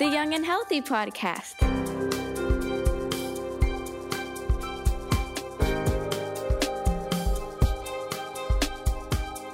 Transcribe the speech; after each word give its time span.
the 0.00 0.08
Young 0.08 0.32
and 0.32 0.46
Healthy 0.46 0.80
podcast. 0.80 1.60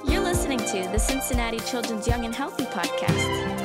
You're 0.09 0.23
listening 0.23 0.59
to 0.59 0.89
the 0.93 0.99
Cincinnati 0.99 1.59
Children's 1.59 2.07
Young 2.07 2.23
and 2.23 2.33
Healthy 2.33 2.63
podcast. 2.63 3.57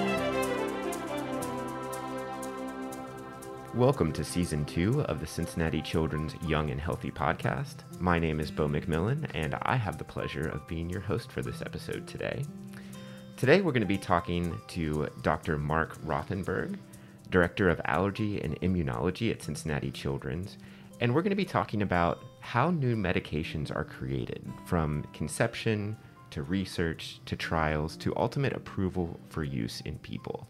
Welcome 3.77 4.13
to 4.15 4.25
season 4.25 4.65
two 4.65 5.03
of 5.03 5.21
the 5.21 5.27
Cincinnati 5.29 5.83
Children's 5.83 6.35
Young 6.49 6.71
and 6.71 6.81
Healthy 6.81 7.13
podcast. 7.13 7.77
My 8.01 8.19
name 8.19 8.41
is 8.41 8.51
Bo 8.51 8.67
McMillan, 8.67 9.31
and 9.35 9.55
I 9.63 9.77
have 9.77 9.99
the 9.99 10.05
pleasure 10.05 10.49
of 10.49 10.67
being 10.67 10.91
your 10.91 11.03
host 11.03 11.31
for 11.31 11.43
this 11.43 11.63
episode 11.63 12.09
today. 12.09 12.45
Today, 13.43 13.61
we're 13.61 13.73
going 13.73 13.81
to 13.81 13.87
be 13.89 13.99
talking 13.99 14.57
to 14.69 15.09
Dr. 15.23 15.59
Mark 15.59 16.01
Rothenberg, 16.05 16.79
Director 17.29 17.69
of 17.69 17.81
Allergy 17.87 18.41
and 18.41 18.55
Immunology 18.61 19.33
at 19.33 19.43
Cincinnati 19.43 19.91
Children's, 19.91 20.59
and 21.01 21.13
we're 21.13 21.23
going 21.23 21.31
to 21.31 21.35
be 21.35 21.45
talking 21.45 21.83
about 21.83 22.23
how 22.39 22.71
new 22.71 22.95
medications 22.95 23.75
are 23.75 23.83
created 23.83 24.49
from 24.65 25.03
conception 25.13 25.97
to 26.31 26.45
research 26.45 27.19
to 27.27 27.35
trials 27.35 27.97
to 27.97 28.17
ultimate 28.17 28.53
approval 28.53 29.19
for 29.29 29.43
use 29.43 29.81
in 29.81 29.99
people. 29.99 30.47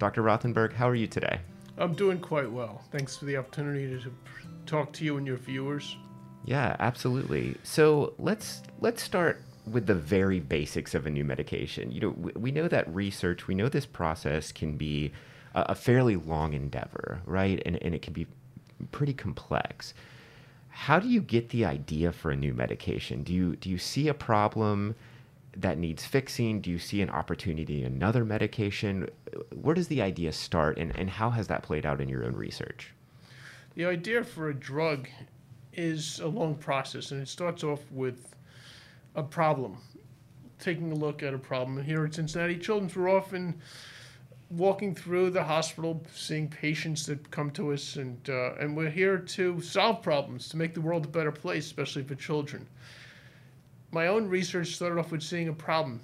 Dr. 0.00 0.24
Rothenberg, 0.24 0.72
how 0.72 0.88
are 0.88 0.96
you 0.96 1.06
today? 1.06 1.38
I'm 1.78 1.94
doing 1.94 2.18
quite 2.18 2.50
well. 2.50 2.82
Thanks 2.90 3.16
for 3.16 3.24
the 3.26 3.36
opportunity 3.36 3.86
to 3.86 4.12
talk 4.66 4.92
to 4.94 5.04
you 5.04 5.16
and 5.16 5.24
your 5.24 5.36
viewers. 5.36 5.94
Yeah, 6.44 6.74
absolutely. 6.80 7.54
So 7.62 8.14
let's 8.18 8.62
let's 8.80 9.00
start 9.00 9.44
with 9.70 9.86
the 9.86 9.94
very 9.94 10.40
basics 10.40 10.94
of 10.94 11.06
a 11.06 11.10
new 11.10 11.24
medication. 11.24 11.92
You 11.92 12.00
know, 12.00 12.10
we, 12.10 12.32
we 12.32 12.50
know 12.50 12.68
that 12.68 12.92
research, 12.92 13.46
we 13.46 13.54
know 13.54 13.68
this 13.68 13.86
process 13.86 14.52
can 14.52 14.76
be 14.76 15.12
a, 15.54 15.66
a 15.70 15.74
fairly 15.74 16.16
long 16.16 16.52
endeavor, 16.54 17.20
right? 17.26 17.62
And, 17.64 17.80
and 17.82 17.94
it 17.94 18.02
can 18.02 18.12
be 18.12 18.26
pretty 18.90 19.14
complex. 19.14 19.94
How 20.70 20.98
do 20.98 21.08
you 21.08 21.20
get 21.20 21.50
the 21.50 21.64
idea 21.64 22.12
for 22.12 22.30
a 22.30 22.36
new 22.36 22.54
medication? 22.54 23.22
Do 23.22 23.32
you 23.32 23.56
do 23.56 23.68
you 23.68 23.78
see 23.78 24.08
a 24.08 24.14
problem 24.14 24.94
that 25.54 25.76
needs 25.76 26.04
fixing? 26.04 26.60
Do 26.62 26.70
you 26.70 26.78
see 26.78 27.02
an 27.02 27.10
opportunity 27.10 27.84
in 27.84 27.92
another 27.92 28.24
medication? 28.24 29.08
Where 29.54 29.74
does 29.74 29.88
the 29.88 30.00
idea 30.00 30.32
start 30.32 30.78
and, 30.78 30.96
and 30.96 31.10
how 31.10 31.30
has 31.30 31.46
that 31.48 31.62
played 31.62 31.84
out 31.84 32.00
in 32.00 32.08
your 32.08 32.24
own 32.24 32.34
research? 32.34 32.92
The 33.74 33.84
idea 33.84 34.24
for 34.24 34.48
a 34.48 34.54
drug 34.54 35.08
is 35.74 36.20
a 36.20 36.26
long 36.26 36.54
process 36.54 37.10
and 37.10 37.20
it 37.20 37.28
starts 37.28 37.62
off 37.62 37.80
with 37.90 38.34
a 39.14 39.22
problem, 39.22 39.76
taking 40.58 40.92
a 40.92 40.94
look 40.94 41.22
at 41.22 41.34
a 41.34 41.38
problem. 41.38 41.82
Here 41.82 42.04
at 42.04 42.14
Cincinnati 42.14 42.56
Children's, 42.56 42.96
we're 42.96 43.10
often 43.10 43.60
walking 44.50 44.94
through 44.94 45.30
the 45.30 45.42
hospital, 45.42 46.04
seeing 46.14 46.48
patients 46.48 47.06
that 47.06 47.30
come 47.30 47.50
to 47.52 47.72
us, 47.72 47.96
and 47.96 48.18
uh, 48.28 48.54
and 48.60 48.76
we're 48.76 48.90
here 48.90 49.18
to 49.18 49.60
solve 49.60 50.02
problems, 50.02 50.48
to 50.48 50.56
make 50.56 50.74
the 50.74 50.80
world 50.80 51.04
a 51.04 51.08
better 51.08 51.32
place, 51.32 51.66
especially 51.66 52.02
for 52.02 52.14
children. 52.14 52.66
My 53.90 54.06
own 54.06 54.28
research 54.28 54.74
started 54.74 54.98
off 54.98 55.12
with 55.12 55.22
seeing 55.22 55.48
a 55.48 55.52
problem, 55.52 56.00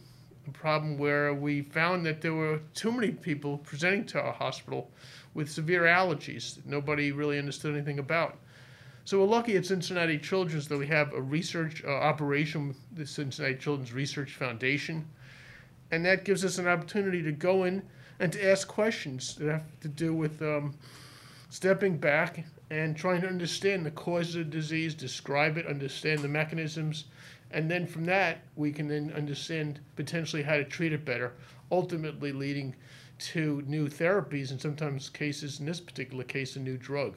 a 0.47 0.51
problem 0.51 0.99
where 0.99 1.33
we 1.33 1.63
found 1.63 2.05
that 2.07 2.21
there 2.21 2.35
were 2.35 2.61
too 2.75 2.93
many 2.93 3.11
people 3.11 3.59
presenting 3.59 4.05
to 4.07 4.21
our 4.21 4.33
hospital 4.33 4.91
with 5.35 5.51
severe 5.51 5.85
allergies 5.85 6.57
that 6.57 6.67
nobody 6.67 7.13
really 7.13 7.39
understood 7.39 7.75
anything 7.75 7.99
about. 7.99 8.39
So 9.09 9.21
we're 9.21 9.25
lucky 9.25 9.57
at 9.57 9.65
Cincinnati 9.65 10.19
Children's 10.19 10.69
that 10.69 10.77
we 10.77 10.87
have 10.89 11.15
a 11.15 11.23
research 11.23 11.83
uh, 11.83 11.89
operation, 11.89 12.69
with 12.69 12.77
the 12.95 13.07
Cincinnati 13.07 13.55
Children's 13.55 13.95
Research 13.95 14.35
Foundation, 14.35 15.09
and 15.91 16.05
that 16.05 16.27
gives 16.27 16.45
us 16.45 16.59
an 16.59 16.69
opportunity 16.69 17.23
to 17.23 17.33
go 17.33 17.65
in 17.65 17.83
and 18.21 18.31
to 18.35 18.51
ask 18.51 18.69
questions 18.69 19.35
that 19.37 19.51
have 19.51 19.81
to 19.81 19.89
do 19.89 20.13
with 20.13 20.43
um, 20.43 20.75
stepping 21.49 21.97
back 21.97 22.45
and 22.69 22.99
trying 22.99 23.23
to 23.23 23.29
understand 23.29 23.87
the 23.87 23.91
cause 23.93 24.35
of 24.35 24.45
the 24.45 24.51
disease, 24.51 24.95
describe 24.95 25.57
it, 25.57 25.67
understand 25.67 26.21
the 26.21 26.29
mechanisms, 26.29 27.05
and 27.51 27.71
then 27.71 27.87
from 27.87 28.05
that 28.05 28.43
we 28.57 28.71
can 28.71 28.89
then 28.89 29.11
understand 29.17 29.81
potentially 29.97 30.43
how 30.43 30.57
to 30.59 30.65
treat 30.65 30.93
it 30.93 31.07
better, 31.07 31.33
ultimately 31.73 32.31
leading 32.31 32.77
to 33.19 33.63
new 33.67 33.89
therapies 33.89 34.51
and 34.51 34.61
sometimes 34.61 35.09
cases, 35.09 35.61
in 35.61 35.65
this 35.65 35.81
particular 35.81 36.25
case, 36.25 36.57
a 36.57 36.61
new 36.61 36.77
drug. 36.77 37.15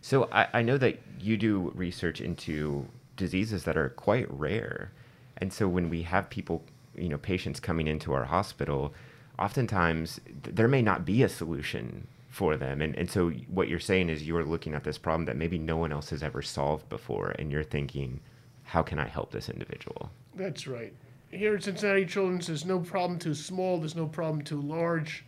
So 0.00 0.28
I, 0.32 0.48
I 0.54 0.62
know 0.62 0.78
that 0.78 0.98
you 1.20 1.36
do 1.36 1.72
research 1.74 2.20
into 2.20 2.86
diseases 3.16 3.64
that 3.64 3.76
are 3.76 3.90
quite 3.90 4.26
rare. 4.30 4.92
And 5.38 5.52
so 5.52 5.68
when 5.68 5.88
we 5.88 6.02
have 6.02 6.30
people, 6.30 6.62
you 6.94 7.08
know, 7.08 7.18
patients 7.18 7.60
coming 7.60 7.86
into 7.86 8.12
our 8.12 8.24
hospital, 8.24 8.94
oftentimes 9.38 10.20
th- 10.42 10.54
there 10.54 10.68
may 10.68 10.82
not 10.82 11.04
be 11.04 11.22
a 11.22 11.28
solution 11.28 12.06
for 12.28 12.56
them. 12.56 12.80
And, 12.80 12.96
and 12.96 13.10
so 13.10 13.30
what 13.48 13.68
you're 13.68 13.78
saying 13.78 14.08
is 14.08 14.26
you're 14.26 14.44
looking 14.44 14.74
at 14.74 14.84
this 14.84 14.98
problem 14.98 15.26
that 15.26 15.36
maybe 15.36 15.58
no 15.58 15.76
one 15.76 15.92
else 15.92 16.10
has 16.10 16.22
ever 16.22 16.42
solved 16.42 16.88
before. 16.88 17.34
And 17.38 17.52
you're 17.52 17.62
thinking, 17.62 18.20
how 18.64 18.82
can 18.82 18.98
I 18.98 19.06
help 19.06 19.30
this 19.30 19.48
individual? 19.48 20.10
That's 20.34 20.66
right. 20.66 20.94
Here 21.30 21.54
at 21.54 21.64
Cincinnati 21.64 22.06
Children's, 22.06 22.46
there's 22.46 22.64
no 22.64 22.78
problem 22.78 23.18
too 23.18 23.34
small, 23.34 23.78
there's 23.78 23.96
no 23.96 24.06
problem 24.06 24.42
too 24.42 24.60
large. 24.60 25.24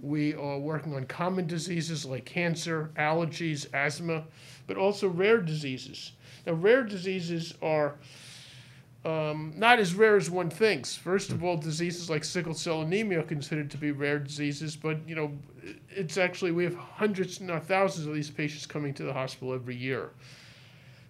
We 0.00 0.34
are 0.34 0.58
working 0.58 0.94
on 0.94 1.06
common 1.06 1.46
diseases 1.46 2.04
like 2.04 2.24
cancer, 2.24 2.90
allergies, 2.96 3.66
asthma, 3.72 4.24
but 4.66 4.76
also 4.76 5.08
rare 5.08 5.40
diseases. 5.40 6.12
Now, 6.46 6.52
rare 6.52 6.84
diseases 6.84 7.54
are 7.62 7.96
um, 9.06 9.52
not 9.56 9.78
as 9.78 9.94
rare 9.94 10.16
as 10.16 10.28
one 10.30 10.50
thinks. 10.50 10.96
First 10.96 11.30
of 11.30 11.44
all, 11.44 11.56
diseases 11.56 12.10
like 12.10 12.24
sickle 12.24 12.54
cell 12.54 12.82
anemia 12.82 13.20
are 13.20 13.22
considered 13.22 13.70
to 13.70 13.78
be 13.78 13.92
rare 13.92 14.18
diseases, 14.18 14.74
but 14.74 14.98
you 15.08 15.14
know, 15.14 15.32
it's 15.90 16.18
actually 16.18 16.50
we 16.50 16.64
have 16.64 16.74
hundreds, 16.74 17.40
not 17.40 17.66
thousands, 17.66 18.06
of 18.06 18.14
these 18.14 18.30
patients 18.30 18.66
coming 18.66 18.92
to 18.94 19.04
the 19.04 19.12
hospital 19.12 19.54
every 19.54 19.76
year. 19.76 20.10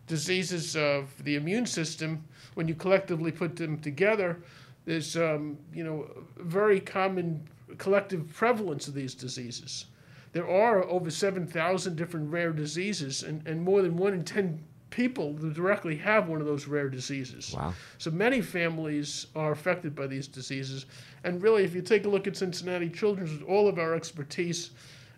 Diseases 0.07 0.77
of 0.77 1.11
the 1.25 1.37
immune 1.37 1.67
system, 1.67 2.23
when 2.55 2.69
you 2.69 2.75
collectively 2.75 3.33
put 3.33 3.57
them 3.57 3.79
together, 3.79 4.39
there's 4.85 5.17
um, 5.17 5.57
you 5.73 5.83
know 5.83 6.07
very 6.37 6.81
common 6.81 7.49
collective 7.79 8.33
prevalence 8.33 8.89
of 8.89 8.95
these 8.95 9.15
diseases. 9.15 9.87
There 10.33 10.49
are 10.49 10.85
over 10.85 11.11
7,000 11.11 11.97
different 11.97 12.31
rare 12.31 12.53
diseases, 12.53 13.23
and, 13.23 13.47
and 13.47 13.63
more 13.63 13.83
than 13.83 13.97
one 13.97 14.13
in 14.13 14.25
10 14.25 14.63
people 14.91 15.33
directly 15.35 15.97
have 15.97 16.29
one 16.29 16.41
of 16.41 16.47
those 16.47 16.67
rare 16.67 16.89
diseases. 16.89 17.55
Wow. 17.55 17.75
So 17.99 18.11
many 18.11 18.41
families 18.41 19.27
are 19.35 19.53
affected 19.53 19.95
by 19.95 20.07
these 20.07 20.29
diseases. 20.29 20.87
And 21.25 21.43
really, 21.43 21.65
if 21.65 21.75
you 21.75 21.83
take 21.83 22.05
a 22.05 22.09
look 22.09 22.27
at 22.27 22.37
Cincinnati 22.37 22.89
Children's, 22.89 23.33
with 23.33 23.43
all 23.43 23.69
of 23.69 23.79
our 23.79 23.95
expertise 23.95 24.71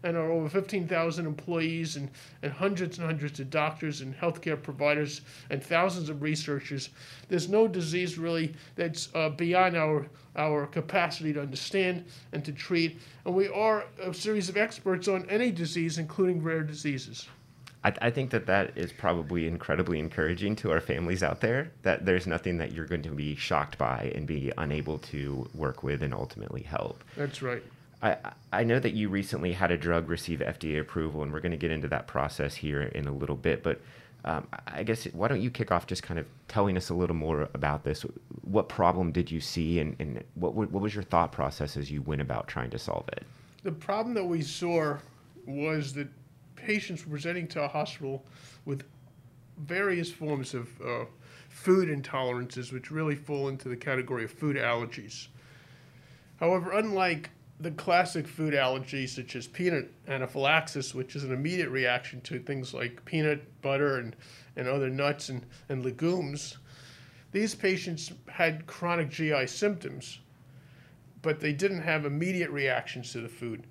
and 0.02 0.16
our 0.16 0.30
over 0.30 0.48
15,000 0.48 1.26
employees 1.26 1.96
and, 1.96 2.10
and 2.42 2.52
hundreds 2.52 2.98
and 2.98 3.06
hundreds 3.06 3.40
of 3.40 3.50
doctors 3.50 4.00
and 4.00 4.16
healthcare 4.16 4.60
providers 4.60 5.20
and 5.50 5.62
thousands 5.62 6.08
of 6.08 6.22
researchers, 6.22 6.90
there's 7.28 7.48
no 7.48 7.68
disease 7.68 8.18
really 8.18 8.54
that's 8.76 9.08
uh, 9.14 9.28
beyond 9.30 9.76
our, 9.76 10.06
our 10.36 10.66
capacity 10.66 11.32
to 11.32 11.40
understand 11.40 12.04
and 12.32 12.44
to 12.44 12.52
treat. 12.52 12.98
And 13.24 13.34
we 13.34 13.48
are 13.48 13.86
a 14.02 14.12
series 14.14 14.48
of 14.48 14.56
experts 14.56 15.08
on 15.08 15.28
any 15.28 15.50
disease, 15.50 15.98
including 15.98 16.42
rare 16.42 16.62
diseases. 16.62 17.28
I, 17.84 17.92
I 18.02 18.10
think 18.10 18.30
that 18.30 18.46
that 18.46 18.76
is 18.76 18.92
probably 18.92 19.46
incredibly 19.46 19.98
encouraging 19.98 20.56
to 20.56 20.70
our 20.72 20.80
families 20.80 21.22
out 21.22 21.40
there 21.40 21.70
that 21.82 22.04
there's 22.04 22.26
nothing 22.26 22.58
that 22.58 22.72
you're 22.72 22.86
going 22.86 23.02
to 23.02 23.10
be 23.10 23.36
shocked 23.36 23.78
by 23.78 24.12
and 24.14 24.26
be 24.26 24.52
unable 24.58 24.98
to 24.98 25.48
work 25.54 25.82
with 25.82 26.02
and 26.02 26.12
ultimately 26.12 26.62
help. 26.62 27.04
That's 27.16 27.42
right. 27.42 27.62
I, 28.02 28.16
I 28.52 28.64
know 28.64 28.78
that 28.78 28.92
you 28.92 29.08
recently 29.08 29.52
had 29.52 29.70
a 29.70 29.76
drug 29.76 30.08
receive 30.08 30.38
FDA 30.38 30.80
approval, 30.80 31.22
and 31.22 31.32
we're 31.32 31.40
going 31.40 31.52
to 31.52 31.58
get 31.58 31.70
into 31.70 31.88
that 31.88 32.06
process 32.06 32.54
here 32.54 32.82
in 32.82 33.06
a 33.08 33.12
little 33.12 33.36
bit. 33.36 33.62
But 33.62 33.80
um, 34.24 34.46
I 34.66 34.82
guess 34.82 35.04
why 35.06 35.28
don't 35.28 35.40
you 35.40 35.50
kick 35.50 35.72
off 35.72 35.86
just 35.86 36.02
kind 36.02 36.20
of 36.20 36.26
telling 36.46 36.76
us 36.76 36.90
a 36.90 36.94
little 36.94 37.16
more 37.16 37.48
about 37.54 37.84
this? 37.84 38.02
What 38.42 38.68
problem 38.68 39.10
did 39.10 39.30
you 39.30 39.40
see, 39.40 39.80
and, 39.80 39.96
and 39.98 40.22
what, 40.34 40.54
what 40.54 40.70
was 40.70 40.94
your 40.94 41.04
thought 41.04 41.32
process 41.32 41.76
as 41.76 41.90
you 41.90 42.02
went 42.02 42.20
about 42.20 42.46
trying 42.46 42.70
to 42.70 42.78
solve 42.78 43.08
it? 43.08 43.24
The 43.64 43.72
problem 43.72 44.14
that 44.14 44.24
we 44.24 44.42
saw 44.42 44.96
was 45.46 45.92
that 45.94 46.08
patients 46.54 47.04
were 47.04 47.12
presenting 47.12 47.48
to 47.48 47.62
a 47.62 47.68
hospital 47.68 48.24
with 48.64 48.84
various 49.58 50.10
forms 50.10 50.54
of 50.54 50.68
uh, 50.80 51.04
food 51.48 51.88
intolerances, 51.88 52.72
which 52.72 52.90
really 52.90 53.16
fall 53.16 53.48
into 53.48 53.68
the 53.68 53.76
category 53.76 54.24
of 54.24 54.30
food 54.30 54.56
allergies. 54.56 55.28
However, 56.38 56.72
unlike 56.72 57.30
the 57.60 57.70
classic 57.72 58.26
food 58.26 58.54
allergies 58.54 59.10
such 59.10 59.34
as 59.34 59.46
peanut 59.46 59.90
anaphylaxis, 60.06 60.94
which 60.94 61.16
is 61.16 61.24
an 61.24 61.32
immediate 61.32 61.70
reaction 61.70 62.20
to 62.22 62.38
things 62.38 62.72
like 62.72 63.04
peanut 63.04 63.60
butter 63.62 63.96
and, 63.98 64.14
and 64.56 64.68
other 64.68 64.88
nuts 64.88 65.28
and, 65.28 65.44
and 65.68 65.84
legumes, 65.84 66.58
these 67.32 67.54
patients 67.54 68.12
had 68.28 68.66
chronic 68.66 69.10
GI 69.10 69.48
symptoms, 69.48 70.20
but 71.20 71.40
they 71.40 71.52
didn't 71.52 71.82
have 71.82 72.06
immediate 72.06 72.50
reactions 72.50 73.12
to 73.12 73.20
the 73.20 73.28
food. 73.28 73.66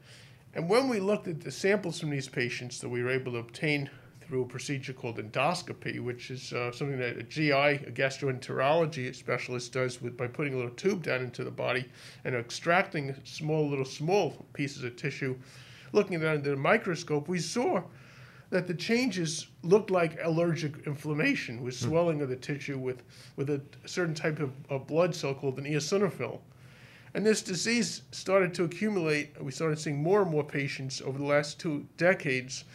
And 0.53 0.69
when 0.69 0.89
we 0.89 0.99
looked 0.99 1.27
at 1.27 1.41
the 1.41 1.51
samples 1.51 1.99
from 1.99 2.09
these 2.09 2.27
patients 2.27 2.79
that 2.81 2.89
we 2.89 3.01
were 3.01 3.09
able 3.09 3.31
to 3.33 3.37
obtain 3.39 3.89
through 4.27 4.41
a 4.41 4.45
procedure 4.45 4.93
called 4.93 5.17
endoscopy, 5.17 6.01
which 6.01 6.29
is 6.31 6.51
uh, 6.51 6.71
something 6.71 6.99
that 6.99 7.17
a 7.17 7.23
GI, 7.23 7.51
a 7.51 7.91
gastroenterology 7.91 9.15
specialist 9.15 9.71
does 9.71 10.01
with 10.01 10.17
by 10.17 10.27
putting 10.27 10.53
a 10.53 10.57
little 10.57 10.71
tube 10.71 11.03
down 11.03 11.21
into 11.21 11.43
the 11.43 11.51
body 11.51 11.85
and 12.25 12.35
extracting 12.35 13.15
small 13.23 13.69
little 13.69 13.85
small 13.85 14.45
pieces 14.53 14.83
of 14.83 14.95
tissue. 14.97 15.35
looking 15.93 16.15
at 16.15 16.23
it 16.23 16.27
under 16.27 16.49
the 16.49 16.55
microscope, 16.57 17.27
we 17.29 17.39
saw 17.39 17.81
that 18.49 18.67
the 18.67 18.73
changes 18.73 19.47
looked 19.63 19.91
like 19.91 20.17
allergic 20.23 20.85
inflammation 20.85 21.61
with 21.61 21.73
swelling 21.73 22.21
of 22.21 22.29
the 22.29 22.35
tissue 22.35 22.77
with, 22.77 23.03
with 23.35 23.49
a 23.49 23.61
certain 23.85 24.13
type 24.13 24.39
of, 24.39 24.51
of 24.69 24.87
blood 24.87 25.13
cell 25.13 25.33
called 25.33 25.57
an 25.57 25.65
eosinophil. 25.65 26.39
And 27.13 27.25
this 27.25 27.41
disease 27.41 28.03
started 28.11 28.53
to 28.55 28.63
accumulate. 28.63 29.41
We 29.41 29.51
started 29.51 29.79
seeing 29.79 30.01
more 30.01 30.21
and 30.21 30.31
more 30.31 30.43
patients 30.43 31.01
over 31.01 31.17
the 31.17 31.25
last 31.25 31.59
two 31.59 31.87
decades, 31.97 32.65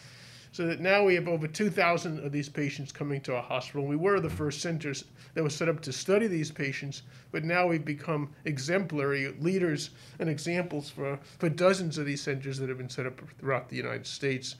so 0.53 0.67
that 0.67 0.79
now 0.79 1.03
we 1.03 1.15
have 1.15 1.27
over 1.27 1.47
2,000 1.47 2.23
of 2.23 2.31
these 2.31 2.47
patients 2.47 2.91
coming 2.91 3.19
to 3.21 3.35
our 3.35 3.41
hospital. 3.41 3.87
We 3.87 3.95
were 3.95 4.19
the 4.19 4.29
first 4.29 4.61
centers 4.61 5.03
that 5.33 5.43
was 5.43 5.55
set 5.55 5.67
up 5.67 5.81
to 5.81 5.91
study 5.91 6.27
these 6.27 6.51
patients, 6.51 7.01
but 7.31 7.43
now 7.43 7.65
we've 7.65 7.83
become 7.83 8.29
exemplary 8.45 9.33
leaders 9.39 9.89
and 10.19 10.29
examples 10.29 10.91
for, 10.91 11.19
for 11.39 11.49
dozens 11.49 11.97
of 11.97 12.05
these 12.05 12.21
centers 12.21 12.59
that 12.59 12.69
have 12.69 12.77
been 12.77 12.87
set 12.87 13.07
up 13.07 13.19
throughout 13.39 13.67
the 13.67 13.75
United 13.75 14.05
States. 14.05 14.55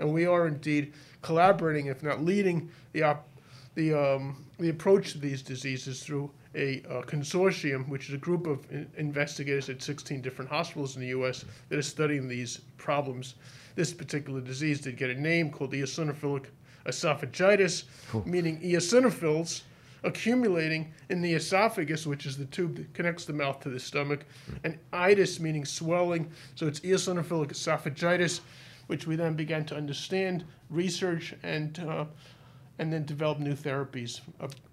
And 0.00 0.12
we 0.12 0.26
are 0.26 0.48
indeed 0.48 0.92
collaborating, 1.22 1.86
if 1.86 2.02
not 2.02 2.24
leading, 2.24 2.68
the, 2.92 3.04
op- 3.04 3.28
the, 3.76 3.94
um, 3.94 4.44
the 4.58 4.70
approach 4.70 5.12
to 5.12 5.18
these 5.18 5.42
diseases 5.42 6.02
through 6.02 6.28
a, 6.56 6.82
uh 6.90 7.02
consortium, 7.02 7.88
which 7.88 8.08
is 8.08 8.14
a 8.14 8.18
group 8.18 8.48
of 8.48 8.68
in- 8.72 8.90
investigators 8.96 9.68
at 9.68 9.80
16 9.80 10.22
different 10.22 10.50
hospitals 10.50 10.96
in 10.96 11.02
the 11.02 11.08
U.S. 11.08 11.44
that 11.68 11.78
are 11.78 11.82
studying 11.82 12.26
these 12.26 12.62
problems. 12.78 13.36
This 13.76 13.92
particular 13.92 14.40
disease 14.40 14.80
did 14.80 14.96
get 14.96 15.10
a 15.10 15.14
name 15.14 15.50
called 15.50 15.72
eosinophilic 15.72 16.46
esophagitis, 16.86 17.84
meaning 18.26 18.60
eosinophils 18.60 19.62
accumulating 20.02 20.92
in 21.10 21.20
the 21.20 21.34
esophagus, 21.34 22.06
which 22.06 22.26
is 22.26 22.38
the 22.38 22.46
tube 22.46 22.76
that 22.76 22.94
connects 22.94 23.24
the 23.24 23.32
mouth 23.32 23.60
to 23.60 23.68
the 23.68 23.78
stomach, 23.78 24.24
and 24.64 24.78
itis, 24.92 25.40
meaning 25.40 25.64
swelling. 25.64 26.30
So 26.54 26.66
it's 26.66 26.80
eosinophilic 26.80 27.48
esophagitis, 27.48 28.40
which 28.86 29.06
we 29.06 29.16
then 29.16 29.34
began 29.34 29.64
to 29.66 29.76
understand, 29.76 30.44
research, 30.70 31.34
and 31.42 31.78
uh, 31.80 32.06
and 32.78 32.92
then 32.92 33.04
develop 33.04 33.38
new 33.38 33.54
therapies 33.54 34.20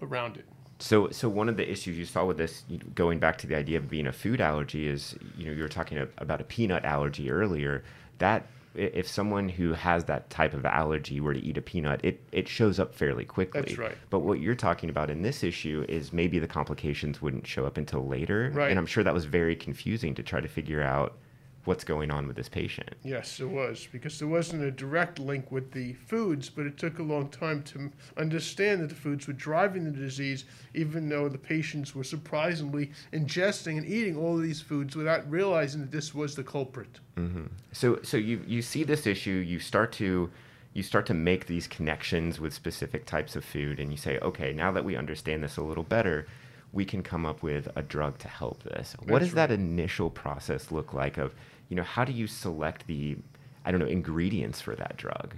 around 0.01 0.37
it. 0.37 0.45
So, 0.79 1.09
so 1.09 1.29
one 1.29 1.47
of 1.47 1.55
the 1.55 1.69
issues 1.69 1.97
you 1.97 2.05
saw 2.05 2.25
with 2.25 2.37
this, 2.37 2.63
you 2.67 2.77
know, 2.77 2.83
going 2.93 3.17
back 3.17 3.37
to 3.39 3.47
the 3.47 3.55
idea 3.55 3.77
of 3.77 3.89
being 3.89 4.07
a 4.07 4.11
food 4.11 4.41
allergy, 4.41 4.87
is 4.87 5.15
you 5.37 5.45
know 5.45 5.51
you 5.51 5.61
were 5.61 5.69
talking 5.69 6.05
about 6.17 6.41
a 6.41 6.43
peanut 6.43 6.85
allergy 6.85 7.31
earlier. 7.31 7.83
That 8.19 8.47
if 8.75 9.07
someone 9.07 9.49
who 9.49 9.73
has 9.73 10.05
that 10.05 10.29
type 10.29 10.53
of 10.53 10.65
allergy 10.65 11.19
were 11.19 11.33
to 11.33 11.39
eat 11.39 11.57
a 11.57 11.61
peanut, 11.61 12.03
it 12.03 12.21
it 12.31 12.47
shows 12.47 12.79
up 12.79 12.93
fairly 12.93 13.25
quickly. 13.25 13.61
That's 13.61 13.77
right. 13.77 13.97
But 14.09 14.19
what 14.19 14.39
you're 14.39 14.55
talking 14.55 14.89
about 14.89 15.09
in 15.09 15.21
this 15.21 15.43
issue 15.43 15.85
is 15.87 16.13
maybe 16.13 16.39
the 16.39 16.47
complications 16.47 17.21
wouldn't 17.21 17.45
show 17.47 17.65
up 17.65 17.77
until 17.77 18.07
later. 18.07 18.51
Right. 18.53 18.69
And 18.69 18.79
I'm 18.79 18.85
sure 18.85 19.03
that 19.03 19.13
was 19.13 19.25
very 19.25 19.55
confusing 19.55 20.15
to 20.15 20.23
try 20.23 20.41
to 20.41 20.47
figure 20.47 20.81
out 20.81 21.17
what's 21.65 21.83
going 21.83 22.11
on 22.11 22.27
with 22.27 22.35
this 22.35 22.49
patient. 22.49 22.89
Yes, 23.03 23.39
it 23.39 23.47
was 23.47 23.87
because 23.91 24.19
there 24.19 24.27
wasn't 24.27 24.63
a 24.63 24.71
direct 24.71 25.19
link 25.19 25.51
with 25.51 25.71
the 25.71 25.93
foods, 25.93 26.49
but 26.49 26.65
it 26.65 26.77
took 26.77 26.99
a 26.99 27.03
long 27.03 27.29
time 27.29 27.63
to 27.63 27.91
understand 28.17 28.81
that 28.81 28.89
the 28.89 28.95
foods 28.95 29.27
were 29.27 29.33
driving 29.33 29.85
the 29.85 29.91
disease, 29.91 30.45
even 30.73 31.07
though 31.07 31.29
the 31.29 31.37
patients 31.37 31.95
were 31.95 32.03
surprisingly 32.03 32.91
ingesting 33.13 33.77
and 33.77 33.85
eating 33.85 34.17
all 34.17 34.35
of 34.35 34.43
these 34.43 34.61
foods 34.61 34.95
without 34.95 35.29
realizing 35.29 35.81
that 35.81 35.91
this 35.91 36.13
was 36.13 36.35
the 36.35 36.43
culprit. 36.43 36.99
Mm-hmm. 37.17 37.45
So 37.71 37.99
so 38.03 38.17
you 38.17 38.43
you 38.45 38.61
see 38.61 38.83
this 38.83 39.07
issue, 39.07 39.31
you 39.31 39.59
start 39.59 39.91
to 39.93 40.29
you 40.73 40.83
start 40.83 41.05
to 41.05 41.13
make 41.13 41.45
these 41.45 41.67
connections 41.67 42.39
with 42.39 42.53
specific 42.53 43.05
types 43.05 43.35
of 43.35 43.45
food 43.45 43.79
and 43.79 43.91
you 43.91 43.97
say, 43.97 44.17
okay, 44.19 44.53
now 44.53 44.71
that 44.71 44.83
we 44.83 44.95
understand 44.95 45.43
this 45.43 45.57
a 45.57 45.61
little 45.61 45.83
better, 45.83 46.27
we 46.71 46.83
can 46.83 47.03
come 47.03 47.25
up 47.25 47.43
with 47.43 47.69
a 47.75 47.83
drug 47.83 48.17
to 48.17 48.27
help 48.27 48.63
this. 48.63 48.95
what 48.99 49.19
That's 49.19 49.25
does 49.25 49.33
that 49.35 49.51
initial 49.51 50.09
process 50.09 50.71
look 50.71 50.93
like 50.93 51.17
of, 51.17 51.33
you 51.73 51.77
know, 51.77 51.81
how 51.83 52.05
do 52.05 52.13
you 52.13 52.27
select 52.27 52.85
the 52.85 53.17
I 53.65 53.71
don't 53.71 53.79
know, 53.79 53.87
ingredients 53.87 54.61
for 54.61 54.75
that 54.75 54.95
drug? 54.95 55.33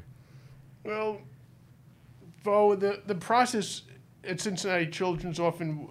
Well, 0.83 1.21
Bo, 2.43 2.75
the, 2.75 3.01
the 3.05 3.15
process 3.15 3.83
at 4.25 4.41
Cincinnati 4.41 4.87
Children's 4.87 5.39
often 5.39 5.87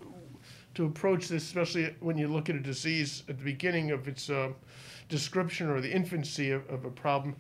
to 0.75 0.85
approach 0.85 1.29
this, 1.29 1.45
especially 1.45 1.95
when 2.01 2.19
you 2.19 2.29
look 2.29 2.51
at 2.51 2.57
a 2.57 2.61
disease 2.61 3.23
at 3.27 3.39
the 3.39 3.45
beginning 3.45 3.91
of 3.91 4.07
its 4.07 4.29
uh, 4.29 4.51
description 5.09 5.71
or 5.71 5.81
the 5.81 5.91
infancy 5.91 6.51
of, 6.51 6.69
of 6.69 6.85
a 6.85 6.91
problem, 6.91 7.37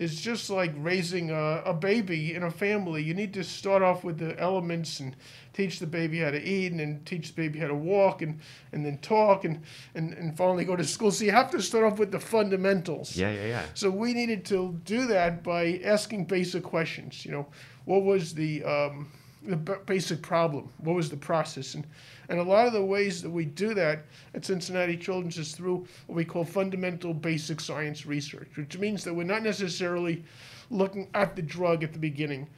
is 0.00 0.18
just 0.18 0.48
like 0.48 0.72
raising 0.78 1.30
a, 1.30 1.62
a 1.66 1.74
baby 1.74 2.34
in 2.34 2.42
a 2.42 2.50
family. 2.50 3.02
You 3.02 3.12
need 3.12 3.34
to 3.34 3.44
start 3.44 3.82
off 3.82 4.02
with 4.02 4.18
the 4.18 4.36
elements 4.40 4.98
and 4.98 5.14
teach 5.52 5.78
the 5.78 5.86
baby 5.86 6.20
how 6.20 6.30
to 6.30 6.42
eat 6.42 6.72
and 6.72 6.80
then 6.80 7.02
teach 7.04 7.28
the 7.28 7.42
baby 7.42 7.58
how 7.58 7.68
to 7.68 7.74
walk 7.74 8.22
and, 8.22 8.40
and 8.72 8.84
then 8.84 8.96
talk 8.98 9.44
and, 9.44 9.62
and, 9.94 10.14
and 10.14 10.34
finally 10.34 10.64
go 10.64 10.74
to 10.74 10.84
school. 10.84 11.10
So 11.10 11.24
you 11.24 11.32
have 11.32 11.50
to 11.50 11.60
start 11.60 11.84
off 11.84 11.98
with 11.98 12.12
the 12.12 12.18
fundamentals. 12.18 13.14
Yeah, 13.14 13.30
yeah, 13.30 13.46
yeah. 13.46 13.62
So 13.74 13.90
we 13.90 14.14
needed 14.14 14.46
to 14.46 14.80
do 14.84 15.06
that 15.08 15.44
by 15.44 15.82
asking 15.84 16.24
basic 16.24 16.62
questions. 16.62 17.26
You 17.26 17.32
know, 17.32 17.46
what 17.84 18.02
was 18.02 18.32
the 18.32 18.64
um, 18.64 19.12
the 19.42 19.56
basic 19.56 20.22
problem? 20.22 20.68
What 20.78 20.96
was 20.96 21.10
the 21.10 21.16
process? 21.16 21.74
And 21.74 21.86
and 22.28 22.38
a 22.38 22.44
lot 22.44 22.68
of 22.68 22.72
the 22.72 22.84
ways 22.84 23.22
that 23.22 23.30
we 23.30 23.44
do 23.44 23.74
that 23.74 24.04
at 24.34 24.44
Cincinnati 24.44 24.96
Children's 24.96 25.36
is 25.36 25.52
through 25.52 25.86
what 26.06 26.14
we 26.14 26.24
call 26.24 26.44
fundamental 26.44 27.12
basic 27.12 27.60
science 27.60 28.06
research, 28.06 28.48
which 28.56 28.78
means 28.78 29.02
that 29.02 29.12
we're 29.12 29.24
not 29.24 29.42
necessarily 29.42 30.22
looking 30.70 31.08
at 31.14 31.34
the 31.34 31.42
drug 31.42 31.82
at 31.82 31.92
the 31.92 31.98
beginning, 31.98 32.48